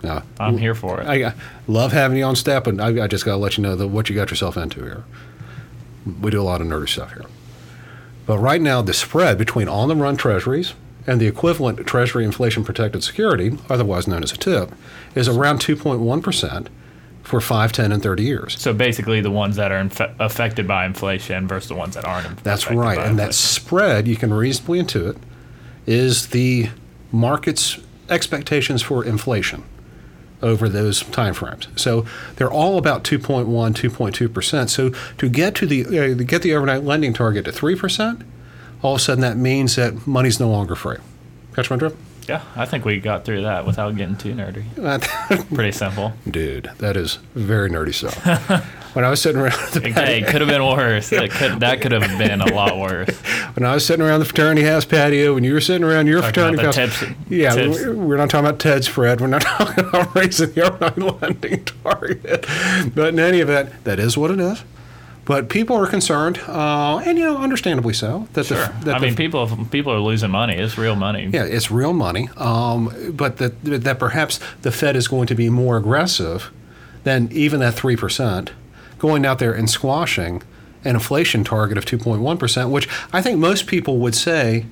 Now, 0.04 0.22
I'm 0.38 0.58
here 0.58 0.74
for 0.74 1.00
it. 1.00 1.06
I, 1.06 1.28
I 1.28 1.34
love 1.66 1.92
having 1.92 2.18
you 2.18 2.24
on 2.24 2.36
step, 2.36 2.66
and 2.66 2.80
I, 2.80 3.04
I 3.04 3.06
just 3.06 3.24
got 3.24 3.32
to 3.32 3.36
let 3.38 3.56
you 3.56 3.62
know 3.62 3.74
that 3.74 3.88
what 3.88 4.08
you 4.08 4.14
got 4.14 4.30
yourself 4.30 4.56
into 4.56 4.82
here. 4.82 5.04
We 6.20 6.30
do 6.30 6.40
a 6.40 6.44
lot 6.44 6.60
of 6.60 6.66
nerdy 6.66 6.88
stuff 6.88 7.12
here. 7.14 7.24
But 8.26 8.38
right 8.38 8.60
now, 8.60 8.82
the 8.82 8.92
spread 8.92 9.38
between 9.38 9.68
on 9.68 9.88
the 9.88 9.96
run 9.96 10.16
treasuries 10.16 10.74
and 11.06 11.20
the 11.20 11.26
equivalent 11.26 11.86
treasury 11.86 12.24
inflation 12.24 12.64
protected 12.64 13.02
security, 13.02 13.58
otherwise 13.68 14.06
known 14.06 14.22
as 14.22 14.32
a 14.32 14.36
TIP, 14.36 14.72
is 15.14 15.28
around 15.28 15.60
2.1% 15.60 16.68
for 17.22 17.40
5, 17.40 17.72
10, 17.72 17.92
and 17.92 18.02
30 18.02 18.22
years. 18.22 18.60
so 18.60 18.74
basically, 18.74 19.22
the 19.22 19.30
ones 19.30 19.56
that 19.56 19.72
are 19.72 19.82
infe- 19.82 20.14
affected 20.20 20.68
by 20.68 20.84
inflation 20.84 21.48
versus 21.48 21.68
the 21.68 21.74
ones 21.74 21.94
that 21.94 22.04
aren't. 22.04 22.44
That's 22.44 22.64
affected 22.64 22.80
right. 22.80 22.98
And 22.98 23.18
that 23.18 23.34
spread, 23.34 24.06
you 24.06 24.16
can 24.16 24.32
reasonably 24.32 24.82
intuit, 24.82 25.16
is 25.86 26.28
the 26.28 26.68
market's 27.10 27.78
expectations 28.10 28.82
for 28.82 29.02
inflation 29.02 29.64
over 30.44 30.68
those 30.68 31.02
timeframes. 31.02 31.66
So 31.78 32.06
they're 32.36 32.50
all 32.50 32.78
about 32.78 33.02
2.1, 33.02 33.46
2.2%. 33.46 34.68
So 34.68 34.90
to 35.18 35.28
get 35.28 35.54
to 35.56 35.66
the 35.66 35.84
uh, 35.86 36.16
to 36.16 36.24
get 36.24 36.42
the 36.42 36.54
overnight 36.54 36.84
lending 36.84 37.12
target 37.12 37.46
to 37.46 37.50
3%, 37.50 38.22
all 38.82 38.94
of 38.94 39.00
a 39.00 39.02
sudden 39.02 39.22
that 39.22 39.36
means 39.36 39.76
that 39.76 40.06
money's 40.06 40.38
no 40.38 40.50
longer 40.50 40.74
free. 40.74 40.98
Catch 41.54 41.70
my 41.70 41.76
drift? 41.76 41.96
Yeah, 42.28 42.42
I 42.56 42.64
think 42.64 42.84
we 42.84 43.00
got 43.00 43.24
through 43.24 43.42
that 43.42 43.66
without 43.66 43.96
getting 43.96 44.16
too 44.16 44.34
nerdy. 44.34 44.64
Pretty 45.54 45.72
simple. 45.72 46.14
Dude, 46.28 46.70
that 46.78 46.96
is 46.96 47.18
very 47.34 47.70
nerdy 47.70 47.92
stuff. 47.92 48.64
when 48.94 49.04
I 49.04 49.10
was 49.10 49.20
sitting 49.20 49.40
around 49.40 49.52
the 49.72 49.80
Okay, 49.90 50.22
could 50.22 50.40
have 50.40 50.48
been 50.48 50.64
worse. 50.64 51.10
That 51.10 51.30
could 51.30 51.60
that 51.60 51.80
could 51.80 51.92
have 51.92 52.18
been 52.18 52.40
a 52.40 52.54
lot 52.54 52.78
worse. 52.78 53.08
when 53.54 53.64
I 53.64 53.74
was 53.74 53.84
sitting 53.84 54.04
around 54.04 54.20
the 54.20 54.26
fraternity 54.26 54.62
house 54.66 54.84
patio, 54.84 55.34
when 55.34 55.44
you 55.44 55.52
were 55.52 55.60
sitting 55.60 55.84
around 55.84 56.06
your 56.06 56.20
Talking 56.22 56.56
fraternity 56.56 56.64
house, 56.64 56.98
tips- 57.00 57.12
yeah, 57.28 57.54
tips. 57.54 57.78
We're, 57.84 57.94
we're 57.94 58.16
not 58.16 58.30
talking 58.30 58.46
about 58.46 58.58
TED 58.60 58.84
spread. 58.84 59.20
We're 59.20 59.26
not 59.26 59.42
talking 59.58 59.84
about 59.84 60.14
raising 60.14 60.52
the 60.52 60.62
overnight 60.62 61.20
lending 61.22 61.64
target. 61.64 62.46
But 62.94 63.08
in 63.14 63.18
any 63.20 63.40
event, 63.40 63.70
that 63.84 63.98
is 63.98 64.16
what 64.16 64.30
it 64.30 64.40
is. 64.40 64.62
But 65.26 65.48
people 65.48 65.74
are 65.76 65.86
concerned, 65.86 66.38
uh, 66.46 66.98
and 66.98 67.16
you 67.18 67.24
know, 67.24 67.38
understandably 67.38 67.94
so. 67.94 68.28
That 68.34 68.44
Sure. 68.44 68.58
the, 68.58 68.84
that 68.84 68.96
I 68.96 68.98
the- 68.98 69.06
mean, 69.06 69.16
people 69.16 69.66
people 69.70 69.90
are 69.92 69.98
losing 70.00 70.30
money. 70.30 70.54
It's 70.56 70.76
real 70.76 70.96
money. 70.96 71.30
yeah, 71.32 71.44
it's 71.44 71.70
real 71.70 71.94
money, 71.94 72.28
um, 72.36 72.92
but 73.14 73.38
that 73.38 73.62
that 73.64 73.98
perhaps 73.98 74.38
the 74.60 74.70
Fed 74.70 74.96
is 74.96 75.08
going 75.08 75.26
to 75.28 75.34
be 75.34 75.48
more 75.48 75.78
aggressive 75.78 76.50
than 77.04 77.30
even 77.32 77.60
that 77.60 77.72
three 77.72 77.96
percent, 77.96 78.52
going 79.04 79.26
out 79.26 79.38
there 79.38 79.52
and 79.52 79.68
squashing 79.68 80.42
an 80.82 80.94
inflation 80.94 81.44
target 81.44 81.76
of 81.76 81.84
two 81.84 81.98
point 81.98 82.22
one 82.22 82.38
percent, 82.38 82.70
which 82.70 82.88
I 83.12 83.20
think 83.20 83.38
most 83.38 83.66
people 83.66 83.98
would 83.98 84.14
say 84.14 84.64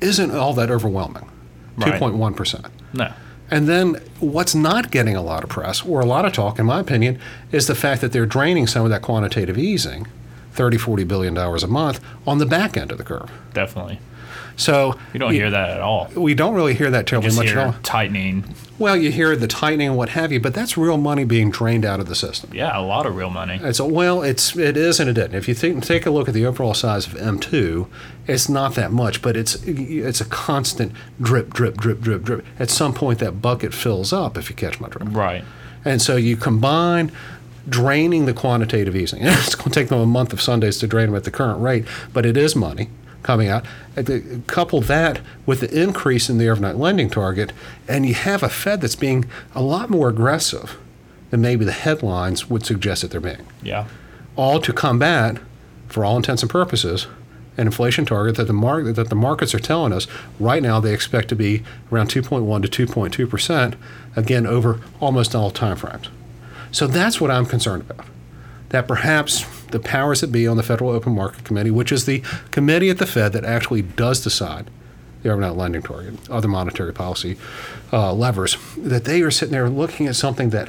isn't 0.00 0.32
all 0.32 0.52
that 0.54 0.72
overwhelming. 0.72 1.30
Right. 1.76 1.96
point 2.00 2.16
one 2.16 2.34
percent. 2.34 2.66
No. 2.92 3.12
And 3.48 3.68
then 3.68 3.94
what's 4.18 4.56
not 4.56 4.90
getting 4.90 5.14
a 5.14 5.22
lot 5.22 5.44
of 5.44 5.50
press 5.50 5.86
or 5.86 6.00
a 6.00 6.04
lot 6.04 6.24
of 6.24 6.32
talk, 6.32 6.58
in 6.58 6.66
my 6.66 6.80
opinion, 6.80 7.20
is 7.52 7.68
the 7.68 7.76
fact 7.76 8.00
that 8.00 8.10
they're 8.10 8.26
draining 8.26 8.66
some 8.66 8.82
of 8.82 8.90
that 8.90 9.02
quantitative 9.02 9.56
easing, 9.56 10.08
30, 10.54 10.78
40 10.78 11.04
billion 11.04 11.34
dollars 11.34 11.62
a 11.62 11.68
month, 11.68 12.00
on 12.26 12.38
the 12.38 12.46
back 12.46 12.76
end 12.76 12.90
of 12.90 12.98
the 12.98 13.04
curve. 13.04 13.30
Definitely. 13.54 14.00
So 14.56 14.98
You 15.12 15.20
don't 15.20 15.32
hear 15.32 15.50
that 15.50 15.70
at 15.70 15.80
all. 15.80 16.08
We 16.14 16.34
don't 16.34 16.54
really 16.54 16.74
hear 16.74 16.90
that 16.90 17.06
terribly 17.06 17.34
much 17.34 17.48
at 17.48 17.58
all. 17.58 17.74
tightening. 17.82 18.44
Well, 18.78 18.96
you 18.96 19.10
hear 19.10 19.36
the 19.36 19.46
tightening 19.46 19.88
and 19.88 19.96
what 19.96 20.10
have 20.10 20.32
you, 20.32 20.40
but 20.40 20.52
that's 20.52 20.76
real 20.76 20.98
money 20.98 21.24
being 21.24 21.50
drained 21.50 21.84
out 21.84 21.98
of 22.00 22.08
the 22.08 22.14
system. 22.14 22.50
Yeah, 22.52 22.78
a 22.78 22.80
lot 22.82 23.06
of 23.06 23.16
real 23.16 23.30
money. 23.30 23.58
It's 23.62 23.78
a, 23.78 23.86
well, 23.86 24.22
it's 24.22 24.54
it 24.56 24.76
is 24.76 25.00
and 25.00 25.08
it 25.08 25.16
isn't. 25.16 25.34
If 25.34 25.48
you 25.48 25.54
think, 25.54 25.84
take 25.84 26.04
a 26.04 26.10
look 26.10 26.28
at 26.28 26.34
the 26.34 26.44
overall 26.44 26.74
size 26.74 27.06
of 27.06 27.14
M2, 27.14 27.86
it's 28.26 28.48
not 28.48 28.74
that 28.74 28.92
much, 28.92 29.22
but 29.22 29.36
it's 29.36 29.54
it's 29.64 30.20
a 30.20 30.26
constant 30.26 30.92
drip, 31.20 31.54
drip, 31.54 31.76
drip, 31.76 32.00
drip, 32.00 32.22
drip. 32.22 32.44
At 32.58 32.70
some 32.70 32.92
point, 32.92 33.18
that 33.20 33.40
bucket 33.40 33.72
fills 33.72 34.12
up. 34.12 34.36
If 34.36 34.50
you 34.50 34.56
catch 34.56 34.80
my 34.80 34.88
drift. 34.88 35.12
Right. 35.12 35.44
And 35.84 36.02
so 36.02 36.16
you 36.16 36.36
combine 36.36 37.12
draining 37.68 38.26
the 38.26 38.34
quantitative 38.34 38.94
easing. 38.94 39.22
It's 39.26 39.54
going 39.54 39.70
to 39.70 39.80
take 39.80 39.88
them 39.88 40.00
a 40.00 40.06
month 40.06 40.32
of 40.32 40.40
Sundays 40.40 40.78
to 40.78 40.86
drain 40.86 41.06
them 41.06 41.16
at 41.16 41.24
the 41.24 41.30
current 41.30 41.60
rate, 41.60 41.84
but 42.12 42.26
it 42.26 42.36
is 42.36 42.54
money 42.54 42.88
coming 43.26 43.48
out. 43.48 43.66
Uh, 43.96 44.20
couple 44.46 44.80
that 44.80 45.20
with 45.44 45.60
the 45.60 45.82
increase 45.82 46.30
in 46.30 46.38
the 46.38 46.48
overnight 46.48 46.76
lending 46.76 47.10
target, 47.10 47.52
and 47.88 48.06
you 48.06 48.14
have 48.14 48.42
a 48.42 48.48
Fed 48.48 48.80
that's 48.80 48.94
being 48.94 49.24
a 49.54 49.60
lot 49.60 49.90
more 49.90 50.08
aggressive 50.08 50.78
than 51.30 51.40
maybe 51.40 51.64
the 51.64 51.72
headlines 51.72 52.48
would 52.48 52.64
suggest 52.64 53.02
that 53.02 53.10
they're 53.10 53.20
being. 53.20 53.44
Yeah. 53.62 53.88
All 54.36 54.60
to 54.60 54.72
combat, 54.72 55.38
for 55.88 56.04
all 56.04 56.16
intents 56.16 56.42
and 56.42 56.50
purposes, 56.50 57.08
an 57.56 57.66
inflation 57.66 58.04
target 58.06 58.36
that 58.36 58.46
the 58.46 58.52
market 58.52 58.94
that 58.94 59.08
the 59.08 59.16
markets 59.16 59.54
are 59.54 59.58
telling 59.58 59.92
us 59.92 60.06
right 60.38 60.62
now 60.62 60.78
they 60.78 60.92
expect 60.92 61.28
to 61.28 61.34
be 61.34 61.62
around 61.90 62.08
2.1 62.08 62.70
to 62.70 62.86
2.2 62.86 63.28
percent, 63.28 63.74
again 64.14 64.46
over 64.46 64.80
almost 65.00 65.34
all 65.34 65.50
time 65.50 65.76
frames. 65.76 66.08
So 66.70 66.86
that's 66.86 67.20
what 67.20 67.30
I'm 67.30 67.46
concerned 67.46 67.82
about. 67.88 68.06
That 68.68 68.86
perhaps 68.86 69.44
the 69.70 69.80
powers 69.80 70.20
that 70.20 70.32
be 70.32 70.46
on 70.46 70.56
the 70.56 70.62
Federal 70.62 70.90
Open 70.90 71.14
Market 71.14 71.44
Committee, 71.44 71.70
which 71.70 71.92
is 71.92 72.06
the 72.06 72.22
committee 72.50 72.90
at 72.90 72.98
the 72.98 73.06
Fed 73.06 73.32
that 73.32 73.44
actually 73.44 73.82
does 73.82 74.22
decide 74.22 74.70
the 75.22 75.30
overnight 75.30 75.56
lending 75.56 75.82
target, 75.82 76.14
other 76.30 76.48
monetary 76.48 76.92
policy 76.92 77.36
uh, 77.92 78.12
levers, 78.12 78.56
that 78.76 79.04
they 79.04 79.22
are 79.22 79.30
sitting 79.30 79.52
there 79.52 79.68
looking 79.68 80.06
at 80.06 80.16
something 80.16 80.50
that 80.50 80.68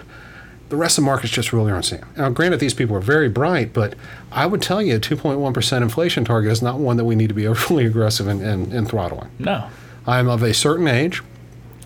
the 0.69 0.75
rest 0.75 0.97
of 0.97 1.03
the 1.03 1.05
markets 1.05 1.31
just 1.31 1.53
really 1.53 1.71
aren't 1.71 1.85
seeing. 1.85 2.03
Now, 2.17 2.29
granted, 2.29 2.59
these 2.59 2.73
people 2.73 2.95
are 2.95 3.01
very 3.01 3.29
bright, 3.29 3.73
but 3.73 3.95
I 4.31 4.45
would 4.45 4.61
tell 4.61 4.81
you 4.81 4.95
a 4.95 4.99
2.1% 4.99 5.81
inflation 5.81 6.25
target 6.25 6.51
is 6.51 6.61
not 6.61 6.79
one 6.79 6.97
that 6.97 7.05
we 7.05 7.15
need 7.15 7.27
to 7.27 7.33
be 7.33 7.47
overly 7.47 7.85
aggressive 7.85 8.27
in, 8.27 8.41
in, 8.41 8.71
in 8.71 8.85
throttling. 8.85 9.29
No. 9.39 9.69
I 10.05 10.19
am 10.19 10.27
of 10.27 10.43
a 10.43 10.53
certain 10.53 10.87
age 10.87 11.21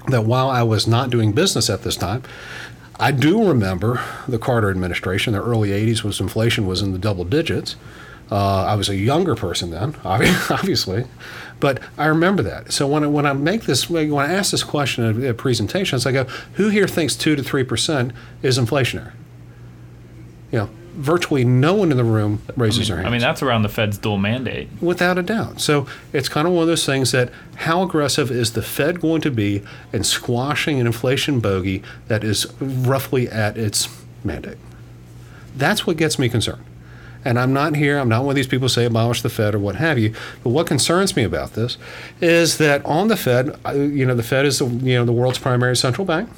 that 0.07 0.25
while 0.25 0.49
I 0.49 0.63
was 0.63 0.87
not 0.87 1.09
doing 1.09 1.31
business 1.31 1.69
at 1.69 1.83
this 1.83 1.95
time, 1.95 2.23
I 3.01 3.11
do 3.11 3.47
remember 3.47 3.99
the 4.27 4.37
Carter 4.37 4.69
administration. 4.69 5.33
The 5.33 5.41
early 5.41 5.69
'80s 5.69 6.03
was 6.03 6.21
inflation 6.21 6.67
was 6.67 6.81
in 6.81 6.93
the 6.93 6.99
double 6.99 7.25
digits. 7.25 7.75
Uh, 8.31 8.63
I 8.63 8.75
was 8.75 8.87
a 8.87 8.95
younger 8.95 9.35
person 9.35 9.71
then, 9.71 9.95
obviously, 10.05 11.05
but 11.59 11.81
I 11.97 12.05
remember 12.05 12.43
that. 12.43 12.71
So 12.71 12.87
when 12.87 13.03
I, 13.03 13.07
when 13.07 13.25
I 13.25 13.33
make 13.33 13.63
this, 13.63 13.89
when 13.89 14.13
I 14.13 14.31
ask 14.31 14.51
this 14.51 14.63
question 14.63 15.25
at 15.25 15.37
presentations, 15.37 16.05
I 16.05 16.11
go, 16.11 16.25
"Who 16.53 16.69
here 16.69 16.87
thinks 16.87 17.15
two 17.15 17.35
to 17.35 17.43
three 17.43 17.63
percent 17.63 18.13
is 18.43 18.59
inflationary?" 18.59 19.13
You 20.51 20.59
know, 20.59 20.69
virtually 20.93 21.43
no 21.43 21.73
one 21.73 21.91
in 21.91 21.97
the 21.97 22.03
room 22.03 22.41
raises 22.55 22.77
I 22.77 22.81
mean, 22.81 22.87
their 22.87 22.97
hand. 22.97 23.07
I 23.07 23.11
mean, 23.11 23.21
that's 23.21 23.41
around 23.41 23.61
the 23.63 23.69
Fed's 23.69 23.97
dual 23.97 24.17
mandate. 24.17 24.69
Without 24.81 25.17
a 25.17 25.23
doubt. 25.23 25.61
So 25.61 25.87
it's 26.13 26.29
kind 26.29 26.47
of 26.47 26.53
one 26.53 26.63
of 26.63 26.67
those 26.67 26.85
things 26.85 27.11
that 27.11 27.31
how 27.55 27.83
aggressive 27.83 28.31
is 28.31 28.53
the 28.53 28.61
Fed 28.61 28.99
going 28.99 29.21
to 29.21 29.31
be 29.31 29.63
in 29.93 30.03
squashing 30.03 30.79
an 30.79 30.87
inflation 30.87 31.39
bogey 31.39 31.81
that 32.07 32.23
is 32.23 32.51
roughly 32.59 33.29
at 33.29 33.57
its 33.57 33.87
mandate? 34.23 34.57
That's 35.55 35.85
what 35.85 35.97
gets 35.97 36.17
me 36.17 36.29
concerned. 36.29 36.63
And 37.23 37.37
I'm 37.39 37.53
not 37.53 37.75
here, 37.75 37.99
I'm 37.99 38.09
not 38.09 38.23
one 38.23 38.31
of 38.31 38.35
these 38.35 38.47
people 38.47 38.65
who 38.65 38.69
say 38.69 38.85
abolish 38.85 39.21
the 39.21 39.29
Fed 39.29 39.53
or 39.53 39.59
what 39.59 39.75
have 39.75 39.99
you. 39.99 40.13
But 40.43 40.49
what 40.49 40.65
concerns 40.65 41.15
me 41.15 41.23
about 41.23 41.53
this 41.53 41.77
is 42.19 42.57
that 42.57 42.83
on 42.83 43.09
the 43.09 43.17
Fed, 43.17 43.59
uh, 43.65 43.73
you 43.73 44.05
know, 44.05 44.15
the 44.15 44.23
Fed 44.23 44.45
is 44.45 44.59
the, 44.59 44.65
you 44.65 44.95
know, 44.95 45.05
the 45.05 45.11
world's 45.11 45.37
primary 45.37 45.75
central 45.75 46.05
bank. 46.05 46.29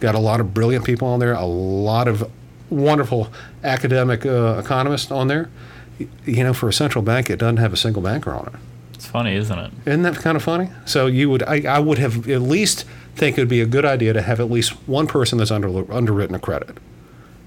Got 0.00 0.14
a 0.14 0.18
lot 0.18 0.40
of 0.40 0.54
brilliant 0.54 0.84
people 0.84 1.06
on 1.08 1.20
there, 1.20 1.34
a 1.34 1.44
lot 1.44 2.08
of 2.08 2.28
wonderful 2.70 3.28
academic 3.64 4.24
uh, 4.26 4.60
economists 4.64 5.10
on 5.10 5.28
there. 5.28 5.48
You 6.24 6.44
know, 6.44 6.54
for 6.54 6.68
a 6.68 6.72
central 6.72 7.02
bank, 7.02 7.28
it 7.28 7.38
doesn't 7.38 7.56
have 7.56 7.72
a 7.72 7.76
single 7.76 8.02
banker 8.02 8.32
on 8.32 8.46
it. 8.46 8.52
It's 8.94 9.06
funny, 9.06 9.34
isn't 9.34 9.58
it? 9.58 9.72
Isn't 9.86 10.02
that 10.02 10.16
kind 10.16 10.36
of 10.36 10.42
funny? 10.42 10.70
So 10.84 11.06
you 11.06 11.30
would, 11.30 11.42
I, 11.44 11.62
I 11.62 11.78
would 11.78 11.98
have 11.98 12.28
at 12.28 12.42
least 12.42 12.84
think 13.14 13.36
it 13.36 13.40
would 13.40 13.48
be 13.48 13.60
a 13.60 13.66
good 13.66 13.84
idea 13.84 14.12
to 14.12 14.22
have 14.22 14.40
at 14.40 14.50
least 14.50 14.72
one 14.88 15.06
person 15.06 15.38
that's 15.38 15.50
under, 15.50 15.90
underwritten 15.92 16.34
a 16.34 16.38
credit 16.38 16.78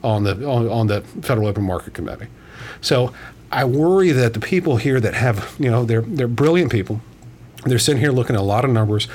on 0.03 0.23
the 0.23 0.47
on, 0.47 0.67
on 0.67 0.87
the 0.87 1.01
Federal 1.21 1.47
Open 1.47 1.63
Market 1.63 1.93
Committee. 1.93 2.27
So 2.81 3.13
I 3.51 3.65
worry 3.65 4.11
that 4.11 4.33
the 4.33 4.39
people 4.39 4.77
here 4.77 4.99
that 4.99 5.13
have, 5.13 5.55
you 5.59 5.69
know, 5.69 5.85
they're 5.85 6.01
they're 6.01 6.27
brilliant 6.27 6.71
people. 6.71 7.01
They're 7.63 7.79
sitting 7.79 8.01
here 8.01 8.11
looking 8.11 8.35
at 8.35 8.41
a 8.41 8.43
lot 8.43 8.65
of 8.65 8.71
numbers, 8.71 9.07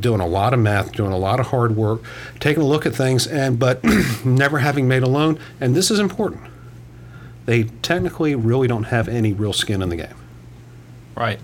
doing 0.00 0.20
a 0.20 0.26
lot 0.26 0.54
of 0.54 0.60
math, 0.60 0.92
doing 0.92 1.12
a 1.12 1.18
lot 1.18 1.40
of 1.40 1.48
hard 1.48 1.76
work, 1.76 2.02
taking 2.40 2.62
a 2.62 2.66
look 2.66 2.86
at 2.86 2.94
things, 2.94 3.26
and 3.26 3.58
but 3.58 3.84
never 4.24 4.60
having 4.60 4.88
made 4.88 5.02
a 5.02 5.08
loan. 5.08 5.38
And 5.60 5.74
this 5.74 5.90
is 5.90 5.98
important. 5.98 6.42
They 7.44 7.64
technically 7.64 8.34
really 8.34 8.66
don't 8.66 8.84
have 8.84 9.08
any 9.08 9.32
real 9.32 9.52
skin 9.52 9.82
in 9.82 9.90
the 9.90 9.96
game. 9.96 10.14
Right. 11.16 11.38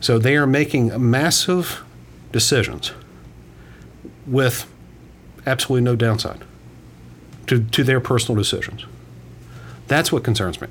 So 0.00 0.18
they 0.18 0.36
are 0.36 0.46
making 0.46 1.10
massive 1.10 1.82
decisions 2.32 2.92
with 4.26 4.70
absolutely 5.46 5.84
no 5.84 5.96
downside 5.96 6.42
to, 7.46 7.62
to 7.62 7.84
their 7.84 8.00
personal 8.00 8.36
decisions. 8.36 8.86
That's 9.86 10.10
what 10.10 10.24
concerns 10.24 10.60
me 10.60 10.68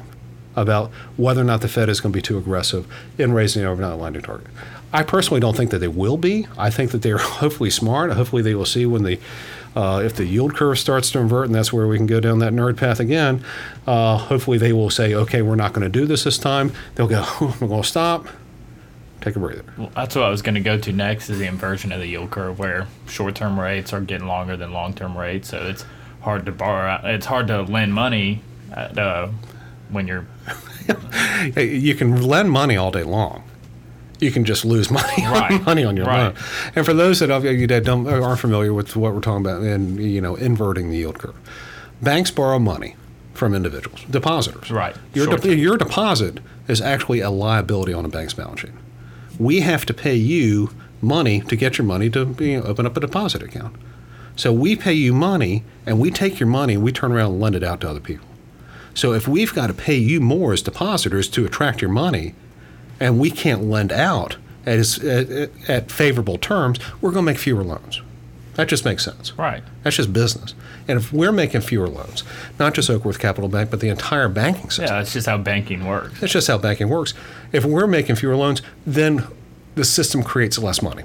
about 0.55 0.91
whether 1.17 1.41
or 1.41 1.45
not 1.45 1.61
the 1.61 1.67
Fed 1.67 1.89
is 1.89 1.99
going 1.99 2.11
to 2.11 2.17
be 2.17 2.21
too 2.21 2.37
aggressive 2.37 2.87
in 3.17 3.33
raising 3.33 3.63
the 3.63 3.67
overnight 3.67 3.99
lending 3.99 4.21
target. 4.21 4.47
I 4.93 5.03
personally 5.03 5.39
don't 5.39 5.57
think 5.57 5.71
that 5.71 5.79
they 5.79 5.87
will 5.87 6.17
be. 6.17 6.47
I 6.57 6.69
think 6.69 6.91
that 6.91 7.01
they're 7.01 7.17
hopefully 7.41 7.71
smart. 7.71 8.11
Hopefully 8.13 8.43
they 8.43 8.55
will 8.55 8.65
see 8.65 8.85
when 8.85 9.03
the 9.03 9.19
uh, 9.75 10.03
if 10.05 10.15
the 10.15 10.25
yield 10.25 10.55
curve 10.55 10.77
starts 10.77 11.09
to 11.11 11.19
invert, 11.19 11.47
and 11.47 11.55
that's 11.55 11.73
where 11.73 11.87
we 11.87 11.97
can 11.97 12.05
go 12.05 12.19
down 12.19 12.37
that 12.39 12.53
nerd 12.53 12.77
path 12.77 12.99
again. 12.99 13.43
Uh, 13.87 14.17
hopefully 14.17 14.59
they 14.59 14.71
will 14.71 14.91
say, 14.91 15.15
okay, 15.15 15.41
we're 15.41 15.55
not 15.55 15.73
going 15.73 15.83
to 15.83 15.89
do 15.89 16.05
this 16.05 16.25
this 16.25 16.37
time. 16.37 16.71
They'll 16.93 17.07
go, 17.07 17.25
we're 17.41 17.67
going 17.67 17.81
to 17.81 17.87
stop. 17.87 18.27
Take 19.21 19.35
a 19.35 19.39
breather. 19.39 19.63
Well, 19.77 19.89
that's 19.95 20.15
what 20.15 20.25
I 20.25 20.29
was 20.29 20.43
going 20.43 20.55
to 20.55 20.61
go 20.61 20.77
to 20.77 20.91
next 20.91 21.29
is 21.29 21.39
the 21.39 21.47
inversion 21.47 21.91
of 21.91 21.99
the 21.99 22.07
yield 22.07 22.29
curve, 22.29 22.59
where 22.59 22.87
short-term 23.07 23.59
rates 23.59 23.93
are 23.93 24.01
getting 24.01 24.27
longer 24.27 24.55
than 24.57 24.73
long-term 24.73 25.17
rates, 25.17 25.49
so 25.49 25.65
it's 25.65 25.85
hard 26.21 26.45
to 26.45 26.51
borrow. 26.51 26.99
It's 27.03 27.25
hard 27.25 27.47
to 27.47 27.63
lend 27.63 27.93
money 27.93 28.41
at, 28.71 28.97
uh, 28.97 29.29
when 29.89 30.07
you're. 30.07 30.27
you 31.57 31.95
can 31.95 32.21
lend 32.21 32.51
money 32.51 32.77
all 32.77 32.91
day 32.91 33.03
long. 33.03 33.42
You 34.19 34.31
can 34.31 34.45
just 34.45 34.63
lose 34.65 34.89
money 34.91 35.07
Right. 35.25 35.51
on 35.53 35.63
money 35.63 35.83
on 35.83 35.97
your 35.97 36.05
Right. 36.05 36.23
loan. 36.27 36.35
And 36.75 36.85
for 36.85 36.93
those 36.93 37.19
that 37.19 37.29
you 37.43 37.67
that 37.67 37.83
don't, 37.83 38.07
uh, 38.07 38.21
aren't 38.21 38.39
familiar 38.39 38.73
with 38.73 38.95
what 38.95 39.13
we're 39.13 39.21
talking 39.21 39.45
about 39.45 39.63
in 39.63 39.97
you 39.97 40.21
know 40.21 40.35
inverting 40.35 40.89
the 40.89 40.97
yield 40.97 41.19
curve, 41.19 41.35
banks 42.01 42.31
borrow 42.31 42.59
money 42.59 42.95
from 43.33 43.53
individuals, 43.53 44.03
depositors. 44.09 44.69
Right. 44.71 44.95
Your, 45.13 45.25
de- 45.37 45.55
your 45.55 45.75
deposit 45.77 46.39
is 46.67 46.79
actually 46.81 47.19
a 47.19 47.29
liability 47.31 47.91
on 47.93 48.05
a 48.05 48.07
bank's 48.09 48.33
balance 48.35 48.61
sheet. 48.61 48.71
We 49.39 49.61
have 49.61 49.85
to 49.87 49.93
pay 49.93 50.15
you 50.15 50.69
money 51.01 51.41
to 51.41 51.55
get 51.55 51.77
your 51.77 51.85
money 51.85 52.09
to 52.11 52.35
you 52.39 52.59
know, 52.61 52.63
open 52.65 52.85
up 52.85 52.95
a 52.95 52.99
deposit 52.99 53.41
account. 53.41 53.75
So 54.35 54.53
we 54.53 54.75
pay 54.75 54.93
you 54.93 55.13
money, 55.13 55.63
and 55.85 55.99
we 55.99 56.09
take 56.11 56.39
your 56.39 56.47
money 56.47 56.75
and 56.75 56.83
we 56.83 56.91
turn 56.91 57.11
around 57.11 57.31
and 57.33 57.41
lend 57.41 57.55
it 57.55 57.63
out 57.63 57.81
to 57.81 57.89
other 57.89 57.99
people. 57.99 58.27
So 58.93 59.11
if 59.13 59.27
we've 59.27 59.53
got 59.53 59.67
to 59.67 59.73
pay 59.73 59.95
you 59.97 60.21
more 60.21 60.53
as 60.53 60.61
depositors 60.61 61.27
to 61.29 61.45
attract 61.45 61.81
your 61.81 61.91
money, 61.91 62.35
and 63.03 63.19
we 63.19 63.29
can't 63.29 63.63
lend 63.63 63.91
out 63.91 64.37
at, 64.65 65.03
at, 65.03 65.49
at 65.69 65.91
favorable 65.91 66.37
terms, 66.37 66.79
we're 67.01 67.11
going 67.11 67.25
to 67.25 67.31
make 67.31 67.37
fewer 67.37 67.63
loans. 67.63 68.01
That 68.55 68.67
just 68.69 68.85
makes 68.85 69.03
sense. 69.03 69.37
Right. 69.37 69.61
That's 69.83 69.97
just 69.97 70.13
business. 70.13 70.53
And 70.87 70.97
if 70.99 71.11
we're 71.11 71.31
making 71.31 71.61
fewer 71.61 71.87
loans, 71.89 72.23
not 72.59 72.73
just 72.73 72.89
Oakworth 72.89 73.19
Capital 73.19 73.49
Bank, 73.49 73.69
but 73.71 73.79
the 73.81 73.89
entire 73.89 74.29
banking 74.29 74.69
system, 74.69 74.85
Yeah, 74.85 74.97
that's 74.99 75.11
just 75.13 75.27
how 75.27 75.37
banking 75.37 75.85
works. 75.85 76.19
that's 76.21 76.31
just 76.31 76.47
how 76.47 76.57
banking 76.57 76.87
works. 76.87 77.13
If 77.51 77.65
we're 77.65 77.87
making 77.87 78.15
fewer 78.15 78.35
loans, 78.35 78.61
then 78.85 79.25
the 79.75 79.83
system 79.83 80.23
creates 80.23 80.57
less 80.57 80.81
money. 80.81 81.03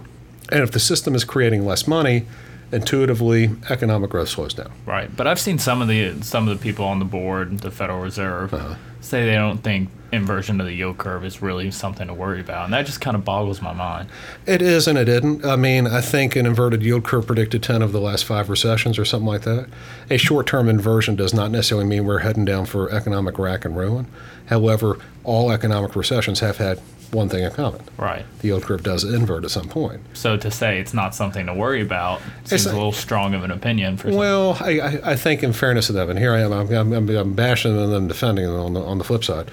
And 0.53 0.63
if 0.63 0.71
the 0.73 0.81
system 0.81 1.15
is 1.15 1.25
creating 1.25 1.65
less 1.67 1.87
money, 1.89 2.27
intuitively 2.73 3.51
economic 3.71 4.11
growth 4.11 4.29
slows 4.29 4.55
down. 4.55 4.71
Right, 4.87 5.15
but 5.17 5.27
I've 5.27 5.41
seen 5.41 5.59
some 5.59 5.83
of 5.83 5.89
the 5.89 6.21
some 6.23 6.49
of 6.49 6.59
the 6.59 6.63
people 6.63 6.85
on 6.85 6.99
the 6.99 7.05
board, 7.05 7.61
the 7.61 7.71
Federal 7.71 8.01
Reserve, 8.01 8.53
Uh-huh. 8.55 8.75
say 9.01 9.25
they 9.27 9.35
don't 9.35 9.59
think 9.63 9.89
inversion 10.11 10.59
of 10.59 10.67
the 10.67 10.73
yield 10.73 10.97
curve 10.97 11.23
is 11.23 11.43
really 11.43 11.71
something 11.71 12.07
to 12.09 12.15
worry 12.15 12.41
about, 12.41 12.65
and 12.65 12.73
that 12.73 12.87
just 12.87 13.01
kind 13.01 13.15
of 13.15 13.25
boggles 13.27 13.61
my 13.61 13.75
mind. 13.75 14.09
It 14.47 14.63
is 14.63 14.89
and 14.89 14.97
it 14.97 15.07
isn't. 15.09 15.45
I 15.45 15.57
mean, 15.57 15.87
I 15.87 16.01
think 16.01 16.35
an 16.35 16.47
inverted 16.47 16.83
yield 16.83 17.05
curve 17.05 17.27
predicted 17.27 17.63
10 17.63 17.83
of 17.83 17.93
the 17.93 18.01
last 18.01 18.25
five 18.25 18.49
recessions 18.49 18.99
or 18.99 19.05
something 19.05 19.27
like 19.27 19.43
that. 19.43 19.67
A 20.09 20.17
short 20.17 20.47
term 20.47 20.69
inversion 20.69 21.15
does 21.15 21.35
not 21.35 21.51
necessarily 21.51 21.87
mean 21.87 22.05
we're 22.07 22.21
heading 22.21 22.45
down 22.47 22.65
for 22.65 22.91
economic 22.91 23.39
rack 23.39 23.65
and 23.67 23.77
ruin. 23.77 24.07
However, 24.47 24.99
all 25.25 25.51
economic 25.53 25.95
recessions 25.95 26.41
have 26.41 26.57
had 26.57 26.81
one 27.11 27.29
thing 27.29 27.43
in 27.43 27.51
common 27.53 27.81
Right. 27.97 28.25
the 28.41 28.49
yield 28.49 28.65
curve 28.65 28.83
does 28.83 29.03
invert 29.05 29.45
at 29.45 29.51
some 29.51 29.69
point. 29.69 30.01
So 30.13 30.37
to 30.37 30.51
say 30.51 30.79
it's 30.79 30.93
not 30.93 31.15
something 31.15 31.47
to 31.47 31.55
worry 31.55 31.81
about 31.81 32.21
seems 32.45 32.53
It's 32.53 32.67
a 32.67 32.73
little 32.73 32.93
strong 32.93 33.35
of 33.35 33.45
an 33.45 33.51
opinion 33.51 33.97
for. 33.97 34.11
Well, 34.11 34.57
I, 34.61 34.81
I, 34.81 35.01
I 35.13 35.17
think 35.17 35.43
in 35.43 35.53
fairness 35.53 35.87
to 35.87 35.93
them, 35.93 36.11
and 36.11 36.19
here 36.19 36.33
I 36.35 36.41
am, 36.41 36.53
I'm, 36.53 36.71
I'm, 36.73 37.09
I'm 37.09 37.33
bashing 37.35 37.77
and 37.79 37.93
then 37.93 38.09
defending 38.09 38.45
them 38.47 38.61
on 38.61 38.73
the, 38.75 38.83
on 38.83 38.99
the 38.99 39.05
flip 39.05 39.25
side. 39.25 39.51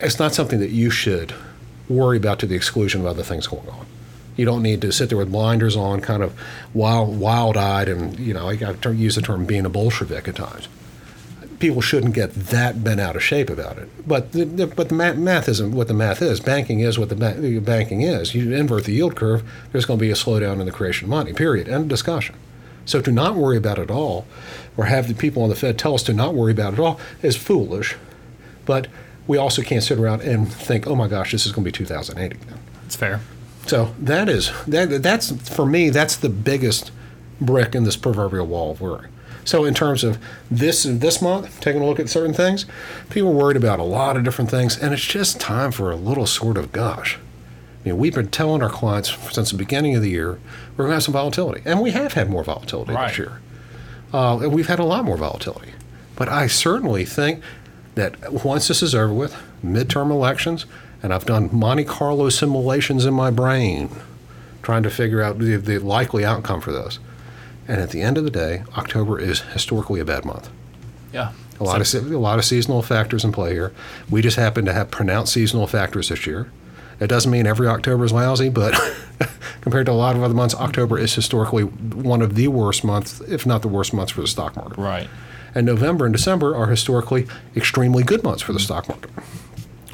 It's 0.00 0.18
not 0.18 0.32
something 0.34 0.60
that 0.60 0.70
you 0.70 0.90
should 0.90 1.34
worry 1.88 2.16
about 2.16 2.38
to 2.38 2.46
the 2.46 2.54
exclusion 2.54 3.00
of 3.00 3.06
other 3.06 3.22
things 3.22 3.46
going 3.46 3.68
on. 3.68 3.86
You 4.36 4.46
don't 4.46 4.62
need 4.62 4.80
to 4.82 4.92
sit 4.92 5.08
there 5.08 5.18
with 5.18 5.30
blinders 5.30 5.76
on, 5.76 6.00
kind 6.00 6.22
of 6.22 6.32
wild, 6.72 7.18
wild-eyed, 7.18 7.88
and 7.88 8.18
you 8.18 8.32
know, 8.32 8.48
I 8.48 8.56
to 8.56 8.94
use 8.94 9.16
the 9.16 9.22
term 9.22 9.44
being 9.44 9.66
a 9.66 9.68
Bolshevik 9.68 10.28
at 10.28 10.36
times. 10.36 10.68
People 11.60 11.80
shouldn't 11.80 12.14
get 12.14 12.34
that 12.34 12.82
bent 12.82 13.00
out 13.00 13.14
of 13.14 13.22
shape 13.22 13.48
about 13.50 13.78
it. 13.78 13.88
But 14.08 14.32
the, 14.32 14.44
the, 14.44 14.66
but 14.66 14.88
the 14.88 14.94
math, 14.94 15.16
math 15.16 15.48
isn't 15.48 15.72
what 15.72 15.86
the 15.88 15.94
math 15.94 16.20
is. 16.22 16.40
Banking 16.40 16.80
is 16.80 16.98
what 16.98 17.10
the 17.10 17.14
ba- 17.14 17.60
banking 17.60 18.02
is. 18.02 18.34
You 18.34 18.52
invert 18.52 18.84
the 18.84 18.92
yield 18.92 19.14
curve, 19.14 19.48
there's 19.70 19.84
going 19.84 19.98
to 19.98 20.02
be 20.02 20.10
a 20.10 20.14
slowdown 20.14 20.58
in 20.58 20.66
the 20.66 20.72
creation 20.72 21.04
of 21.04 21.10
money. 21.10 21.32
Period. 21.32 21.68
End 21.68 21.82
of 21.82 21.88
discussion. 21.88 22.34
So 22.86 23.00
to 23.02 23.12
not 23.12 23.36
worry 23.36 23.56
about 23.56 23.78
it 23.78 23.82
at 23.82 23.90
all, 23.90 24.26
or 24.76 24.86
have 24.86 25.06
the 25.06 25.14
people 25.14 25.42
on 25.42 25.48
the 25.48 25.54
Fed 25.54 25.78
tell 25.78 25.94
us 25.94 26.02
to 26.04 26.12
not 26.12 26.34
worry 26.34 26.52
about 26.52 26.72
it 26.72 26.78
at 26.78 26.82
all, 26.82 26.98
is 27.22 27.36
foolish. 27.36 27.96
But 28.64 28.88
we 29.26 29.38
also 29.38 29.62
can't 29.62 29.84
sit 29.84 29.98
around 29.98 30.22
and 30.22 30.52
think, 30.52 30.86
oh 30.86 30.96
my 30.96 31.06
gosh, 31.06 31.30
this 31.30 31.46
is 31.46 31.52
going 31.52 31.64
to 31.64 31.68
be 31.68 31.72
2008 31.72 32.32
again. 32.32 32.58
it's 32.86 32.96
fair. 32.96 33.20
So 33.66 33.94
that 34.00 34.28
is 34.28 34.50
that 34.66 35.02
that's 35.02 35.30
for 35.48 35.64
me 35.64 35.90
that's 35.90 36.16
the 36.16 36.28
biggest 36.28 36.90
brick 37.40 37.74
in 37.74 37.84
this 37.84 37.96
proverbial 37.96 38.46
wall 38.46 38.72
of 38.72 38.80
worry. 38.80 39.06
So 39.50 39.64
in 39.64 39.74
terms 39.74 40.04
of 40.04 40.16
this 40.48 40.84
and 40.84 41.00
this 41.00 41.20
month, 41.20 41.58
taking 41.60 41.82
a 41.82 41.84
look 41.84 41.98
at 41.98 42.08
certain 42.08 42.32
things, 42.32 42.66
people 43.08 43.30
are 43.30 43.34
worried 43.34 43.56
about 43.56 43.80
a 43.80 43.82
lot 43.82 44.16
of 44.16 44.22
different 44.22 44.48
things, 44.48 44.78
and 44.78 44.94
it's 44.94 45.04
just 45.04 45.40
time 45.40 45.72
for 45.72 45.90
a 45.90 45.96
little 45.96 46.24
sort 46.24 46.56
of 46.56 46.70
gosh. 46.70 47.18
I 47.84 47.88
mean, 47.88 47.98
we've 47.98 48.14
been 48.14 48.28
telling 48.28 48.62
our 48.62 48.68
clients 48.68 49.12
since 49.34 49.50
the 49.50 49.56
beginning 49.58 49.96
of 49.96 50.02
the 50.02 50.10
year 50.10 50.38
we're 50.76 50.84
going 50.84 50.90
to 50.90 50.94
have 50.94 51.02
some 51.02 51.14
volatility, 51.14 51.62
and 51.64 51.80
we 51.80 51.90
have 51.90 52.12
had 52.12 52.30
more 52.30 52.44
volatility 52.44 52.92
Right. 52.92 53.08
this 53.08 53.18
year. 53.18 53.40
Uh, 54.14 54.38
and 54.38 54.52
we've 54.52 54.68
had 54.68 54.78
a 54.78 54.84
lot 54.84 55.04
more 55.04 55.16
volatility, 55.16 55.72
but 56.14 56.28
I 56.28 56.46
certainly 56.46 57.04
think 57.04 57.42
that 57.96 58.32
once 58.44 58.68
this 58.68 58.84
is 58.84 58.94
over 58.94 59.12
with, 59.12 59.34
midterm 59.64 60.12
elections, 60.12 60.64
and 61.02 61.12
I've 61.12 61.26
done 61.26 61.50
Monte 61.52 61.86
Carlo 61.86 62.28
simulations 62.28 63.04
in 63.04 63.14
my 63.14 63.32
brain, 63.32 63.90
trying 64.62 64.84
to 64.84 64.90
figure 64.90 65.20
out 65.20 65.40
the, 65.40 65.56
the 65.56 65.78
likely 65.78 66.24
outcome 66.24 66.60
for 66.60 66.70
those. 66.70 67.00
And 67.68 67.80
at 67.80 67.90
the 67.90 68.02
end 68.02 68.18
of 68.18 68.24
the 68.24 68.30
day, 68.30 68.64
October 68.76 69.18
is 69.18 69.40
historically 69.40 70.00
a 70.00 70.04
bad 70.04 70.24
month. 70.24 70.50
Yeah. 71.12 71.32
A 71.58 71.64
lot 71.64 71.80
of 71.80 72.12
a 72.12 72.18
lot 72.18 72.38
of 72.38 72.44
seasonal 72.44 72.82
factors 72.82 73.24
in 73.24 73.32
play 73.32 73.52
here. 73.52 73.72
We 74.08 74.22
just 74.22 74.36
happen 74.36 74.64
to 74.64 74.72
have 74.72 74.90
pronounced 74.90 75.32
seasonal 75.34 75.66
factors 75.66 76.08
this 76.08 76.26
year. 76.26 76.50
It 77.00 77.08
doesn't 77.08 77.30
mean 77.30 77.46
every 77.46 77.66
October 77.66 78.04
is 78.04 78.12
lousy, 78.12 78.48
but 78.48 78.74
compared 79.60 79.86
to 79.86 79.92
a 79.92 79.94
lot 79.94 80.16
of 80.16 80.22
other 80.22 80.34
months, 80.34 80.54
October 80.54 80.98
is 80.98 81.14
historically 81.14 81.62
one 81.64 82.22
of 82.22 82.34
the 82.34 82.48
worst 82.48 82.84
months, 82.84 83.20
if 83.22 83.46
not 83.46 83.62
the 83.62 83.68
worst 83.68 83.92
months 83.92 84.12
for 84.12 84.20
the 84.20 84.26
stock 84.26 84.56
market. 84.56 84.78
Right. 84.78 85.08
And 85.54 85.66
November 85.66 86.04
and 86.04 86.14
December 86.14 86.54
are 86.54 86.66
historically 86.66 87.26
extremely 87.56 88.02
good 88.02 88.22
months 88.22 88.42
for 88.42 88.52
the 88.52 88.60
stock 88.60 88.88
market. 88.88 89.10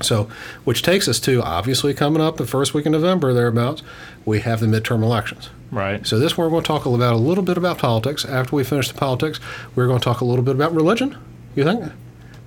So, 0.02 0.28
which 0.64 0.82
takes 0.82 1.08
us 1.08 1.18
to 1.20 1.42
obviously 1.42 1.94
coming 1.94 2.20
up 2.20 2.36
the 2.36 2.46
first 2.46 2.74
week 2.74 2.86
in 2.86 2.92
November, 2.92 3.32
thereabouts, 3.32 3.82
we 4.24 4.40
have 4.40 4.60
the 4.60 4.66
midterm 4.66 5.02
elections. 5.02 5.48
Right. 5.70 6.06
So, 6.06 6.18
this 6.18 6.36
we're 6.38 6.48
going 6.48 6.62
to 6.62 6.66
talk 6.66 6.86
about 6.86 7.14
a 7.14 7.18
little 7.18 7.44
bit 7.44 7.58
about 7.58 7.78
politics. 7.78 8.24
After 8.24 8.54
we 8.54 8.64
finish 8.64 8.88
the 8.88 8.94
politics, 8.94 9.40
we're 9.74 9.86
going 9.86 9.98
to 9.98 10.04
talk 10.04 10.20
a 10.20 10.24
little 10.24 10.44
bit 10.44 10.54
about 10.54 10.72
religion. 10.74 11.16
You 11.54 11.64
think? 11.64 11.82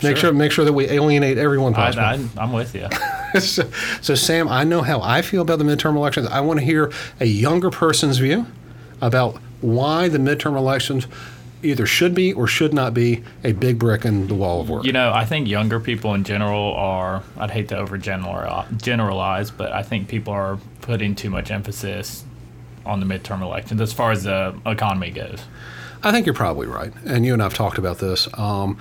Make 0.02 0.16
Sure. 0.16 0.30
sure, 0.30 0.34
make 0.34 0.52
sure 0.54 0.64
that 0.64 0.72
we 0.72 0.86
alienate 0.86 1.38
everyone 1.38 1.74
possible. 1.74 2.06
I, 2.06 2.42
I'm 2.42 2.54
with 2.54 2.74
you. 2.74 2.88
so, 3.42 3.70
so, 4.02 4.16
Sam, 4.16 4.48
I 4.48 4.64
know 4.64 4.82
how 4.82 5.02
I 5.02 5.22
feel 5.22 5.42
about 5.42 5.60
the 5.60 5.66
midterm 5.66 5.96
elections. 5.98 6.28
I 6.28 6.40
want 6.40 6.60
to 6.60 6.66
hear 6.66 6.92
a 7.20 7.26
younger 7.26 7.70
person's 7.70 8.18
view 8.18 8.46
about 9.02 9.38
why 9.60 10.08
the 10.08 10.18
midterm 10.18 10.56
elections 10.56 11.06
either 11.62 11.86
should 11.86 12.16
be 12.16 12.32
or 12.32 12.48
should 12.48 12.74
not 12.74 12.94
be 12.94 13.22
a 13.44 13.52
big 13.52 13.78
brick 13.78 14.06
in 14.06 14.28
the 14.28 14.34
wall 14.34 14.62
of 14.62 14.70
work. 14.70 14.86
You 14.86 14.94
know, 14.94 15.12
I 15.12 15.26
think 15.26 15.50
younger 15.50 15.82
people 15.82 16.14
in 16.14 16.24
general 16.24 16.74
are, 16.76 17.22
I'd 17.38 17.52
hate 17.52 17.68
to 17.70 17.76
overgeneralize, 17.76 18.82
generalize, 18.82 19.52
but 19.52 19.74
I 19.74 19.84
think 19.84 20.08
people 20.08 20.32
are 20.32 20.58
putting 20.80 21.16
too 21.16 21.30
much 21.30 21.52
emphasis 21.52 22.24
on 22.86 23.00
the 23.00 23.06
midterm 23.06 23.42
elections 23.42 23.82
as 23.82 23.94
far 23.94 24.12
as 24.12 24.24
the 24.24 24.56
economy 24.66 25.12
goes. 25.12 25.42
I 26.04 26.12
think 26.12 26.26
you're 26.26 26.36
probably 26.36 26.68
right, 26.68 26.94
and 27.06 27.26
you 27.26 27.34
and 27.34 27.44
I've 27.44 27.54
talked 27.54 27.78
about 27.78 28.00
this. 28.00 28.28
Um, 28.38 28.78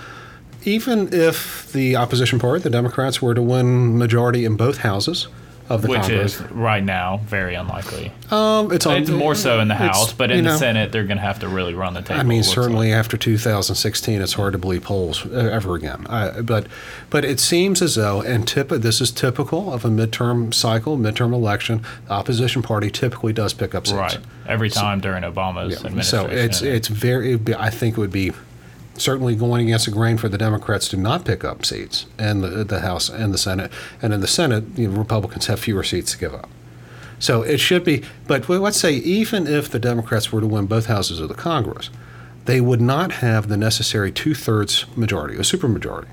even 0.65 1.13
if 1.13 1.73
the 1.73 1.97
opposition 1.97 2.39
party, 2.39 2.63
the 2.63 2.71
Democrats, 2.71 3.23
were 3.23 3.35
to 3.35 3.43
win 3.43 3.99
majority 3.99 4.45
in 4.45 4.57
both 4.57 4.79
houses 4.79 5.29
of 5.69 5.83
the 5.83 5.89
Which 5.89 6.01
Congress, 6.03 6.41
is 6.41 6.51
right 6.51 6.83
now 6.83 7.19
very 7.25 7.55
unlikely. 7.55 8.11
um, 8.31 8.73
it's, 8.73 8.87
on, 8.87 8.97
It's 8.97 9.11
more 9.11 9.35
so 9.35 9.61
in 9.61 9.69
the 9.69 9.75
House, 9.75 10.13
but 10.13 10.31
in 10.31 10.45
the 10.45 10.51
know, 10.51 10.57
Senate, 10.57 10.93
they're 10.93 11.05
going 11.05 11.19
to 11.19 11.23
have 11.23 11.41
to 11.41 11.49
really 11.49 11.75
run 11.75 11.95
the 11.95 12.03
table. 12.03 12.21
I 12.21 12.23
mean, 12.23 12.43
certainly 12.43 12.91
like. 12.91 12.99
after 12.99 13.17
2016, 13.17 14.21
it's 14.23 14.33
hard 14.33 14.53
to 14.53 14.59
believe 14.59 14.83
polls 14.83 15.27
uh, 15.27 15.31
ever 15.31 15.75
again. 15.75 16.07
I, 16.09 16.41
but, 16.41 16.67
but 17.11 17.25
it 17.25 17.39
seems 17.39 17.83
as 17.83 17.97
though, 17.97 18.23
and 18.23 18.49
tip, 18.49 18.69
this 18.71 19.01
is 19.01 19.11
typical 19.11 19.73
of 19.73 19.85
a 19.85 19.89
midterm 19.89 20.55
cycle, 20.55 20.97
midterm 20.97 21.33
election. 21.35 21.83
The 22.07 22.13
opposition 22.13 22.63
party 22.63 22.91
typically 22.91 23.33
does 23.33 23.53
pick 23.53 23.75
up 23.75 23.87
seats. 23.87 23.97
Right. 23.99 24.19
Every 24.47 24.71
time 24.71 25.01
during 25.01 25.23
Obama's 25.25 25.81
Yeah. 25.81 25.87
administration. 25.87 26.31
So 26.31 26.35
it's 26.35 26.63
it's 26.63 26.89
very. 26.89 27.39
I 27.59 27.69
think 27.69 27.99
it 27.99 28.01
would 28.01 28.11
be 28.13 28.33
certainly 28.99 29.35
going 29.35 29.67
against 29.67 29.87
the 29.87 29.91
grain 29.91 30.19
for 30.19 30.29
the 30.29 30.39
Democrats 30.39 30.89
to 30.89 30.97
not 30.97 31.25
pick 31.25 31.45
up 31.45 31.65
seats 31.65 32.07
in 32.19 32.41
the, 32.41 32.65
the 32.65 32.81
House 32.81 33.09
and 33.09 33.33
the 33.33 33.39
Senate, 33.39 33.73
and 34.03 34.13
in 34.13 34.21
the 34.21 34.27
Senate, 34.27 34.75
the 34.75 34.87
Republicans 34.89 35.47
have 35.47 35.61
fewer 35.61 35.83
seats 35.83 36.13
to 36.13 36.19
give 36.19 36.35
up. 36.35 36.49
So 37.19 37.43
it 37.43 37.59
should 37.59 37.85
be. 37.85 38.05
But 38.27 38.49
let's 38.49 38.79
say 38.79 38.93
even 38.93 39.47
if 39.47 39.69
the 39.71 39.79
Democrats 39.79 40.33
were 40.33 40.41
to 40.41 40.47
win 40.47 40.67
both 40.67 40.87
houses 40.87 41.21
of 41.21 41.29
the 41.29 41.35
Congress, 41.35 41.91
they 42.45 42.61
would 42.61 42.81
not 42.81 43.13
have 43.13 43.49
the 43.49 43.57
necessary 43.57 44.13
two 44.13 44.35
thirds 44.35 44.87
majority, 44.97 45.37
a 45.37 45.41
supermajority, 45.41 46.09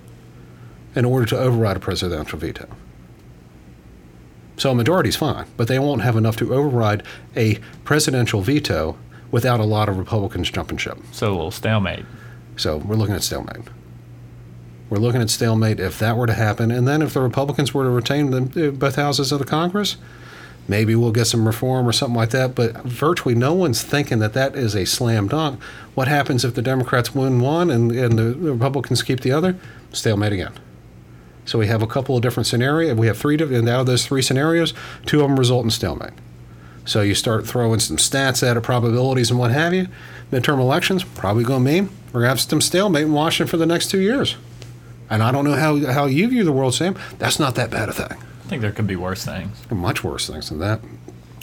in 0.96 1.06
order 1.06 1.26
to 1.28 1.38
override 1.38 1.78
a 1.78 1.80
presidential 1.80 2.40
veto. 2.40 2.68
So 4.58 4.72
a 4.72 4.76
majority 4.76 5.10
is 5.10 5.16
fine, 5.16 5.46
but 5.58 5.68
they 5.68 5.80
won't 5.80 6.02
have 6.02 6.16
enough 6.16 6.38
to 6.38 6.54
override 6.54 7.04
a 7.36 7.56
presidential 7.84 8.42
veto 8.42 8.98
without 9.32 9.60
a 9.60 9.66
lot 9.66 9.90
of 9.90 9.98
Republicans 9.98 10.50
jumping 10.50 10.78
ship. 10.78 10.98
so 11.12 11.28
a 11.28 11.36
little 11.36 11.52
stalemate. 11.52 12.06
So 12.58 12.78
we're 12.78 12.96
looking 12.96 13.16
at 13.16 13.24
stalemate. 13.24 13.68
We're 14.90 15.00
looking 15.00 15.22
at 15.22 15.30
stalemate 15.30 15.80
if 15.80 16.00
that 16.00 16.16
were 16.16 16.28
to 16.28 16.34
happen, 16.34 16.72
and 16.72 16.88
then 16.88 17.02
if 17.02 17.14
the 17.14 17.22
Republicans 17.22 17.74
were 17.74 17.84
to 17.84 17.90
retain 17.90 18.32
the, 18.32 18.72
both 18.72 18.96
houses 18.96 19.32
of 19.32 19.40
the 19.40 19.46
Congress, 19.46 19.98
maybe 20.68 20.96
we'll 20.96 21.12
get 21.12 21.26
some 21.26 21.48
reform 21.48 21.88
or 21.88 21.92
something 21.92 22.16
like 22.16 22.30
that. 22.30 22.54
But 22.54 22.84
virtually 22.84 23.36
no 23.36 23.54
one's 23.54 23.82
thinking 23.82 24.20
that 24.20 24.34
that 24.34 24.56
is 24.56 24.76
a 24.76 24.86
slam 24.86 25.28
dunk. 25.28 25.62
What 25.96 26.08
happens 26.08 26.46
if 26.46 26.54
the 26.54 26.62
Democrats 26.62 27.16
win 27.16 27.40
one 27.40 27.72
and, 27.72 27.92
and 27.92 28.18
the 28.18 28.36
Republicans 28.36 29.02
keep 29.02 29.22
the 29.22 29.32
other? 29.32 29.58
Stalemate 29.92 30.34
again. 30.34 30.54
So 31.46 31.60
we 31.60 31.68
have 31.68 31.82
a 31.82 31.88
couple 31.88 32.16
of 32.16 32.22
different 32.22 32.48
scenarios. 32.48 32.96
We 32.96 33.08
have 33.08 33.18
three, 33.18 33.38
and 33.38 33.70
out 33.70 33.82
of 33.82 33.86
those 33.86 34.06
three 34.06 34.22
scenarios, 34.22 34.74
two 35.06 35.22
of 35.22 35.28
them 35.28 35.38
result 35.38 35.64
in 35.64 35.72
stalemate. 35.72 36.14
So 36.86 37.02
you 37.02 37.16
start 37.16 37.48
throwing 37.48 37.80
some 37.80 37.98
stats 37.98 38.48
at 38.48 38.58
it, 38.58 38.62
probabilities 38.62 39.32
and 39.32 39.40
what 39.40 39.52
have 39.52 39.74
you. 39.74 39.88
Midterm 40.32 40.60
elections 40.60 41.04
probably 41.04 41.44
going 41.44 41.64
to 41.66 41.72
mean 41.72 41.90
we're 42.08 42.22
going 42.22 42.26
to 42.26 42.30
have 42.30 42.40
some 42.42 42.62
stalemate 42.62 43.04
in 43.04 43.14
Washington 43.14 43.50
for 43.50 43.58
the 43.58 43.66
next 43.66 43.90
two 43.90 44.00
years. 44.00 44.36
And 45.10 45.22
I 45.22 45.32
don't 45.32 45.46
know 45.46 45.54
how, 45.56 45.78
how 45.92 46.06
you 46.06 46.28
view 46.28 46.44
the 46.44 46.52
world, 46.52 46.74
Sam. 46.74 46.96
That's 47.20 47.40
not 47.40 47.56
that 47.56 47.70
bad 47.72 47.90
a 47.90 47.94
thing. 47.94 48.12
I 48.12 48.48
think 48.48 48.62
there 48.62 48.72
could 48.72 48.88
be 48.88 48.96
worse 48.96 49.26
things. 49.26 49.58
Much 49.72 50.04
worse 50.04 50.28
things 50.30 50.50
than 50.50 50.60
that. 50.60 50.80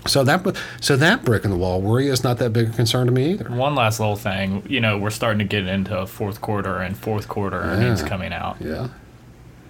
So 0.06 0.24
that 0.24 0.56
so 0.80 0.96
that 0.96 1.24
brick 1.24 1.44
in 1.44 1.50
the 1.52 1.56
wall 1.56 1.80
worry 1.80 2.08
is 2.08 2.24
not 2.24 2.38
that 2.38 2.52
big 2.52 2.70
a 2.70 2.72
concern 2.72 3.06
to 3.06 3.12
me 3.12 3.30
either. 3.32 3.48
One 3.50 3.76
last 3.76 4.00
little 4.00 4.16
thing. 4.16 4.64
You 4.68 4.80
know, 4.80 4.98
we're 4.98 5.10
starting 5.10 5.38
to 5.38 5.44
get 5.44 5.66
into 5.68 6.06
fourth 6.08 6.40
quarter 6.40 6.78
and 6.78 6.96
fourth 6.96 7.28
quarter 7.28 7.60
earnings 7.60 8.02
Yeah. 8.02 8.08
coming 8.08 8.32
out. 8.32 8.56
Yeah. 8.60 8.88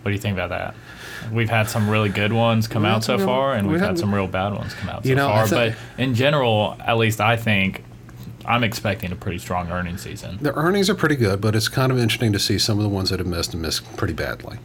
What 0.01 0.07
do 0.07 0.13
you 0.13 0.19
think 0.19 0.33
about 0.35 0.49
that? 0.49 0.75
We've 1.31 1.51
had 1.51 1.69
some 1.69 1.89
really 1.89 2.09
good 2.09 2.33
ones 2.33 2.67
come 2.69 2.85
out 2.85 3.05
so 3.05 3.19
far, 3.19 3.53
and 3.55 3.67
we 3.69 3.75
we've 3.75 3.83
had- 3.83 3.99
some 3.99 4.15
real 4.15 4.27
bad 4.27 4.55
ones 4.55 4.75
come 4.75 4.89
out 4.89 5.03
so 5.05 5.09
You 5.09 5.15
know, 5.15 5.29
far. 5.29 5.49
but 5.49 5.75
in 5.99 6.15
general, 6.15 6.77
at 6.85 6.97
least 6.99 7.21
I 7.21 7.37
think 7.37 7.85
I'm 8.45 8.65
expecting 8.65 9.13
a 9.13 9.17
pretty 9.17 9.39
strong 9.39 9.71
earnings 9.71 10.03
season. 10.03 10.39
The 10.41 10.53
earnings 10.55 10.91
are 10.91 10.95
pretty 10.95 11.17
good, 11.17 11.41
but 11.41 11.55
it's 11.55 11.69
kind 11.69 11.93
of 11.93 11.99
interesting 11.99 12.33
to 12.33 12.39
see 12.39 12.59
some 12.59 12.79
of 12.79 12.83
the 12.83 12.89
ones 12.89 13.11
that 13.11 13.21
have 13.21 13.29
missed 13.29 13.53
and 13.53 13.63
missed 13.63 13.97
pretty 13.97 14.15
badly. 14.15 14.59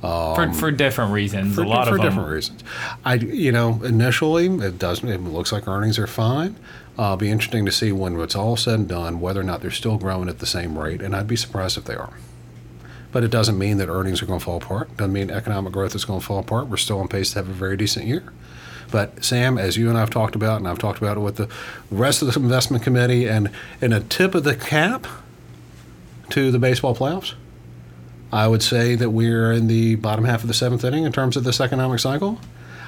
for, 0.00 0.52
for 0.52 0.70
different 0.70 1.12
reasons. 1.12 1.54
for, 1.56 1.62
a 1.62 1.68
lot 1.68 1.88
for 1.88 1.94
of 1.96 2.00
them. 2.02 2.10
different 2.10 2.28
reasons. 2.30 2.62
I, 3.04 3.14
you 3.14 3.50
know, 3.50 3.80
initially 3.82 4.46
it 4.46 4.78
doesn't. 4.78 5.08
It 5.08 5.20
looks 5.22 5.50
like 5.50 5.66
earnings 5.66 5.98
are 5.98 6.06
fine. 6.06 6.54
Uh, 6.98 7.02
it'll 7.04 7.16
be 7.16 7.30
interesting 7.30 7.66
to 7.66 7.72
see 7.72 7.90
when 7.92 8.18
it's 8.20 8.36
all 8.36 8.56
said 8.56 8.74
and 8.78 8.88
done 8.88 9.20
whether 9.20 9.40
or 9.40 9.44
not 9.44 9.60
they're 9.60 9.70
still 9.72 9.98
growing 9.98 10.28
at 10.28 10.38
the 10.38 10.46
same 10.46 10.78
rate, 10.78 11.02
and 11.02 11.14
I'd 11.16 11.26
be 11.26 11.36
surprised 11.36 11.76
if 11.76 11.84
they 11.84 11.94
are. 11.96 12.12
But 13.16 13.24
it 13.24 13.30
doesn't 13.30 13.56
mean 13.56 13.78
that 13.78 13.88
earnings 13.88 14.20
are 14.20 14.26
going 14.26 14.40
to 14.40 14.44
fall 14.44 14.58
apart. 14.58 14.94
Doesn't 14.98 15.14
mean 15.14 15.30
economic 15.30 15.72
growth 15.72 15.94
is 15.94 16.04
going 16.04 16.20
to 16.20 16.26
fall 16.26 16.38
apart. 16.38 16.66
We're 16.66 16.76
still 16.76 17.00
on 17.00 17.08
pace 17.08 17.30
to 17.30 17.38
have 17.38 17.48
a 17.48 17.52
very 17.54 17.74
decent 17.74 18.04
year. 18.04 18.22
But 18.90 19.24
Sam, 19.24 19.56
as 19.56 19.78
you 19.78 19.88
and 19.88 19.96
I've 19.96 20.10
talked 20.10 20.34
about, 20.34 20.58
and 20.58 20.68
I've 20.68 20.78
talked 20.78 20.98
about 20.98 21.16
it 21.16 21.20
with 21.20 21.36
the 21.36 21.48
rest 21.90 22.20
of 22.20 22.30
the 22.30 22.38
investment 22.38 22.84
committee, 22.84 23.26
and 23.26 23.50
in 23.80 23.94
a 23.94 24.00
tip 24.00 24.34
of 24.34 24.44
the 24.44 24.54
cap 24.54 25.06
to 26.28 26.50
the 26.50 26.58
baseball 26.58 26.94
playoffs, 26.94 27.32
I 28.30 28.48
would 28.48 28.62
say 28.62 28.96
that 28.96 29.08
we're 29.08 29.50
in 29.50 29.66
the 29.66 29.94
bottom 29.94 30.26
half 30.26 30.42
of 30.42 30.48
the 30.48 30.52
seventh 30.52 30.84
inning 30.84 31.04
in 31.04 31.12
terms 31.12 31.38
of 31.38 31.44
this 31.44 31.58
economic 31.58 32.00
cycle. 32.00 32.38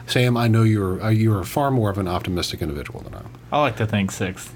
Sam, 0.07 0.37
I 0.37 0.47
know 0.47 0.63
you're 0.63 1.03
uh, 1.03 1.09
you're 1.09 1.43
far 1.43 1.71
more 1.71 1.89
of 1.89 1.97
an 1.97 2.07
optimistic 2.07 2.61
individual 2.61 3.01
than 3.01 3.15
I 3.15 3.21
am. 3.21 3.31
I 3.51 3.61
like 3.63 3.77
to 3.77 3.87
think 3.87 4.11
sixth, 4.11 4.53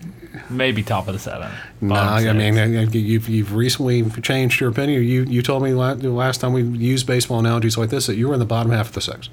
maybe 0.50 0.82
top 0.82 1.08
of 1.08 1.14
the 1.14 1.18
seventh. 1.18 1.52
No, 1.80 1.94
bottom 1.94 2.28
I 2.28 2.32
mean 2.32 2.58
uh, 2.58 2.80
you've 2.92 3.28
you've 3.28 3.54
recently 3.54 4.08
changed 4.22 4.60
your 4.60 4.70
opinion. 4.70 5.02
You 5.04 5.24
you 5.24 5.42
told 5.42 5.62
me 5.62 5.72
la- 5.72 5.94
the 5.94 6.10
last 6.10 6.40
time 6.40 6.52
we 6.52 6.62
used 6.62 7.06
baseball 7.06 7.38
analogies 7.38 7.76
like 7.76 7.90
this 7.90 8.06
that 8.06 8.16
you 8.16 8.28
were 8.28 8.34
in 8.34 8.40
the 8.40 8.46
bottom 8.46 8.72
half 8.72 8.88
of 8.88 8.94
the 8.94 9.00
sixth. 9.00 9.30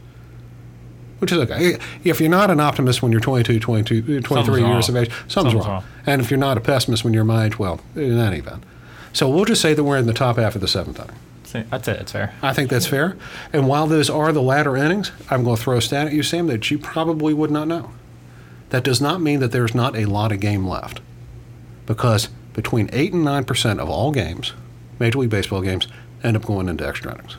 Which 1.19 1.33
is 1.33 1.37
okay. 1.39 1.77
If 2.05 2.21
you're 2.21 2.29
not 2.29 2.49
an 2.49 2.61
optimist 2.61 3.01
when 3.03 3.11
you're 3.11 3.19
22, 3.19 3.59
22 3.59 4.21
23 4.21 4.45
Something's 4.45 4.67
years 4.69 4.89
of 4.89 4.95
age, 4.95 5.09
something's, 5.27 5.33
Something's 5.33 5.55
wrong. 5.55 5.67
wrong. 5.67 5.83
And 6.05 6.21
if 6.21 6.31
you're 6.31 6.37
not 6.39 6.57
a 6.57 6.61
pessimist 6.61 7.03
when 7.03 7.13
you're 7.13 7.25
my 7.25 7.45
age, 7.47 7.59
well, 7.59 7.81
in 7.93 8.17
any 8.17 8.37
event. 8.37 8.63
So 9.11 9.27
we'll 9.29 9.43
just 9.45 9.61
say 9.61 9.73
that 9.73 9.83
we're 9.83 9.97
in 9.97 10.05
the 10.05 10.13
top 10.13 10.37
half 10.37 10.55
of 10.55 10.61
the 10.61 10.67
seventh 10.67 10.97
inning. 10.97 11.15
See, 11.43 11.63
I'd 11.71 11.87
it's 11.87 12.11
fair. 12.11 12.33
I 12.43 12.53
think 12.53 12.69
that's 12.69 12.85
fair. 12.85 13.17
And 13.51 13.67
while 13.67 13.87
those 13.87 14.09
are 14.09 14.31
the 14.31 14.41
latter 14.41 14.77
innings, 14.77 15.11
I'm 15.31 15.43
going 15.43 15.57
to 15.57 15.61
throw 15.61 15.77
a 15.77 15.81
stat 15.81 16.07
at 16.07 16.13
you, 16.13 16.21
Sam, 16.21 16.47
that 16.47 16.69
you 16.69 16.77
probably 16.77 17.33
would 17.33 17.49
not 17.51 17.67
know. 17.67 17.89
That 18.69 18.83
does 18.83 19.01
not 19.01 19.21
mean 19.21 19.39
that 19.39 19.51
there's 19.51 19.73
not 19.75 19.95
a 19.95 20.05
lot 20.05 20.31
of 20.31 20.39
game 20.39 20.67
left. 20.67 21.01
Because 21.85 22.29
between 22.53 22.89
8 22.93 23.13
and 23.13 23.25
9% 23.25 23.79
of 23.79 23.89
all 23.89 24.11
games, 24.11 24.53
Major 24.99 25.19
League 25.19 25.29
Baseball 25.29 25.61
games, 25.61 25.87
end 26.23 26.37
up 26.37 26.45
going 26.45 26.69
into 26.69 26.87
extra 26.87 27.13
innings. 27.13 27.37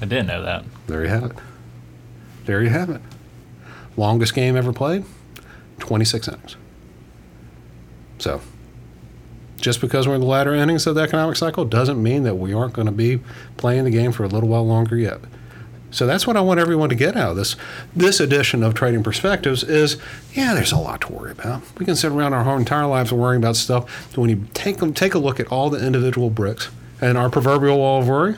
I 0.00 0.06
didn't 0.06 0.28
know 0.28 0.42
that. 0.42 0.64
There 0.86 1.02
you 1.02 1.08
have 1.08 1.24
it. 1.24 1.32
There 2.46 2.62
you 2.62 2.70
have 2.70 2.88
it. 2.88 3.02
Longest 3.96 4.34
game 4.34 4.56
ever 4.56 4.72
played, 4.72 5.04
26 5.78 6.28
innings. 6.28 6.56
So, 8.18 8.40
just 9.60 9.80
because 9.80 10.08
we're 10.08 10.14
in 10.14 10.20
the 10.22 10.26
latter 10.26 10.54
innings 10.54 10.86
of 10.86 10.94
the 10.94 11.02
economic 11.02 11.36
cycle 11.36 11.64
doesn't 11.64 12.02
mean 12.02 12.22
that 12.22 12.36
we 12.36 12.54
aren't 12.54 12.72
going 12.72 12.86
to 12.86 12.92
be 12.92 13.20
playing 13.56 13.84
the 13.84 13.90
game 13.90 14.12
for 14.12 14.24
a 14.24 14.28
little 14.28 14.48
while 14.48 14.66
longer 14.66 14.96
yet. 14.96 15.20
So 15.92 16.06
that's 16.06 16.26
what 16.26 16.36
I 16.36 16.40
want 16.40 16.60
everyone 16.60 16.88
to 16.90 16.94
get 16.94 17.16
out 17.16 17.30
of 17.32 17.36
this 17.36 17.56
this 17.96 18.20
edition 18.20 18.62
of 18.62 18.74
Trading 18.74 19.02
Perspectives 19.02 19.62
is 19.64 19.96
yeah, 20.34 20.54
there's 20.54 20.72
a 20.72 20.76
lot 20.78 21.00
to 21.02 21.12
worry 21.12 21.32
about. 21.32 21.62
We 21.78 21.84
can 21.86 21.96
sit 21.96 22.12
around 22.12 22.32
our 22.32 22.44
whole 22.44 22.56
entire 22.56 22.86
lives 22.86 23.12
worrying 23.12 23.42
about 23.42 23.56
stuff. 23.56 24.16
When 24.16 24.30
you 24.30 24.46
take 24.54 24.76
them, 24.78 24.94
take 24.94 25.14
a 25.14 25.18
look 25.18 25.40
at 25.40 25.48
all 25.48 25.68
the 25.70 25.84
individual 25.84 26.30
bricks 26.30 26.70
and 27.00 27.18
our 27.18 27.28
proverbial 27.30 27.78
wall 27.78 28.00
of 28.02 28.08
worry, 28.08 28.36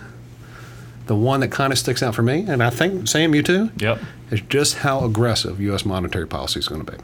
the 1.06 1.16
one 1.16 1.40
that 1.40 1.48
kind 1.50 1.72
of 1.72 1.78
sticks 1.78 2.02
out 2.02 2.14
for 2.14 2.22
me, 2.22 2.44
and 2.48 2.62
I 2.62 2.70
think 2.70 3.08
Sam, 3.08 3.34
you 3.34 3.42
too, 3.42 3.70
Yep. 3.76 4.00
is 4.30 4.40
just 4.42 4.76
how 4.78 5.04
aggressive 5.04 5.60
U.S. 5.60 5.84
monetary 5.84 6.26
policy 6.26 6.60
is 6.60 6.68
going 6.68 6.84
to 6.84 6.92
be. 6.92 6.98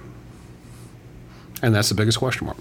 And 1.62 1.74
that's 1.74 1.88
the 1.88 1.94
biggest 1.96 2.18
question 2.18 2.46
mark. 2.46 2.56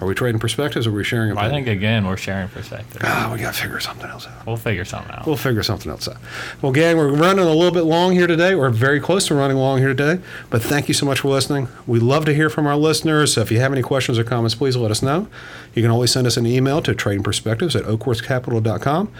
Are 0.00 0.06
we 0.06 0.14
trading 0.14 0.38
perspectives 0.38 0.86
or 0.86 0.90
are 0.90 0.94
we 0.94 1.04
sharing 1.04 1.36
I 1.36 1.50
think 1.50 1.68
again 1.68 2.06
we're 2.06 2.16
sharing 2.16 2.48
perspectives. 2.48 3.04
Ah, 3.04 3.30
we 3.32 3.38
got 3.38 3.54
to 3.54 3.60
figure 3.60 3.80
something 3.80 4.08
else 4.08 4.26
out. 4.26 4.46
We'll 4.46 4.56
figure 4.56 4.84
something 4.84 5.14
out. 5.14 5.26
We'll 5.26 5.36
figure 5.36 5.62
something 5.62 5.90
else 5.90 6.08
out. 6.08 6.16
Well, 6.62 6.72
gang, 6.72 6.96
we're 6.96 7.12
running 7.12 7.44
a 7.44 7.52
little 7.52 7.70
bit 7.70 7.84
long 7.84 8.12
here 8.12 8.26
today. 8.26 8.54
We're 8.54 8.70
very 8.70 8.98
close 8.98 9.26
to 9.26 9.34
running 9.34 9.58
long 9.58 9.78
here 9.78 9.88
today. 9.88 10.22
But 10.48 10.62
thank 10.62 10.88
you 10.88 10.94
so 10.94 11.04
much 11.04 11.20
for 11.20 11.28
listening. 11.28 11.68
We 11.86 12.00
love 12.00 12.24
to 12.24 12.34
hear 12.34 12.48
from 12.48 12.66
our 12.66 12.76
listeners. 12.76 13.34
So 13.34 13.42
if 13.42 13.50
you 13.50 13.60
have 13.60 13.72
any 13.72 13.82
questions 13.82 14.18
or 14.18 14.24
comments, 14.24 14.54
please 14.54 14.74
let 14.74 14.90
us 14.90 15.02
know. 15.02 15.28
You 15.74 15.82
can 15.82 15.90
always 15.90 16.10
send 16.10 16.26
us 16.26 16.36
an 16.38 16.46
email 16.46 16.80
to 16.82 16.94
tradingperspectives 16.94 17.76
at 17.76 17.84
oakworthcapital.com, 17.84 19.12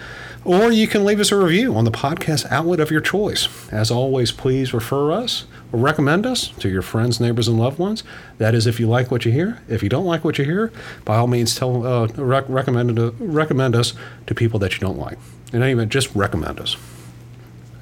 or 0.43 0.71
you 0.71 0.87
can 0.87 1.05
leave 1.05 1.19
us 1.19 1.31
a 1.31 1.37
review 1.37 1.75
on 1.75 1.85
the 1.85 1.91
podcast 1.91 2.51
outlet 2.51 2.79
of 2.79 2.89
your 2.89 3.01
choice. 3.01 3.47
As 3.71 3.91
always, 3.91 4.31
please 4.31 4.73
refer 4.73 5.11
us 5.11 5.45
recommend 5.71 6.25
us 6.25 6.49
to 6.59 6.69
your 6.69 6.81
friends, 6.81 7.19
neighbors, 7.19 7.47
and 7.47 7.59
loved 7.59 7.79
ones. 7.79 8.03
That 8.37 8.53
is, 8.53 8.67
if 8.67 8.79
you 8.79 8.87
like 8.87 9.11
what 9.11 9.25
you 9.25 9.31
hear. 9.31 9.61
If 9.67 9.83
you 9.83 9.89
don't 9.89 10.05
like 10.05 10.23
what 10.23 10.37
you 10.37 10.45
hear, 10.45 10.71
by 11.05 11.17
all 11.17 11.27
means, 11.27 11.55
tell 11.55 11.85
uh, 11.85 12.07
rec- 12.07 12.49
recommend 12.49 12.97
it, 12.97 13.13
recommend 13.19 13.75
us 13.75 13.93
to 14.27 14.35
people 14.35 14.59
that 14.59 14.73
you 14.73 14.79
don't 14.79 14.97
like. 14.97 15.17
And 15.53 15.63
even 15.63 15.89
just 15.89 16.13
recommend 16.15 16.59
us. 16.59 16.77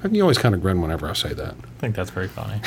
And 0.02 0.16
you 0.16 0.22
always 0.22 0.38
kind 0.38 0.54
of 0.54 0.62
grin 0.62 0.80
whenever 0.80 1.08
I 1.08 1.12
say 1.12 1.34
that. 1.34 1.54
I 1.54 1.80
think 1.80 1.94
that's 1.94 2.10
very 2.10 2.28
funny. 2.28 2.60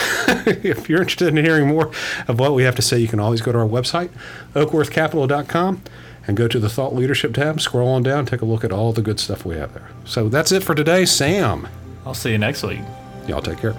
if 0.64 0.88
you're 0.88 1.00
interested 1.00 1.30
in 1.30 1.44
hearing 1.44 1.68
more 1.68 1.92
of 2.28 2.40
what 2.40 2.54
we 2.54 2.64
have 2.64 2.76
to 2.76 2.82
say, 2.82 3.00
you 3.00 3.08
can 3.08 3.20
always 3.20 3.42
go 3.42 3.52
to 3.52 3.58
our 3.58 3.68
website, 3.68 4.10
oakworthcapital.com, 4.54 5.82
and 6.28 6.38
go 6.38 6.48
to 6.48 6.60
the 6.60 6.70
Thought 6.70 6.96
Leadership 6.96 7.34
tab. 7.34 7.60
Scroll 7.60 7.90
on 7.90 8.04
down, 8.04 8.26
take 8.26 8.42
a 8.42 8.46
look 8.46 8.64
at 8.64 8.72
all 8.72 8.94
the 8.94 9.02
good 9.02 9.20
stuff 9.20 9.46
we 9.46 9.56
have 9.56 9.74
there. 9.74 9.90
So 10.06 10.30
that's 10.30 10.52
it 10.52 10.64
for 10.64 10.76
today. 10.76 11.06
Sam, 11.06 11.68
I'll 12.06 12.14
see 12.14 12.32
you 12.32 12.38
next 12.38 12.64
week. 12.64 12.82
y'all 13.28 13.42
take 13.42 13.58
care. 13.58 13.76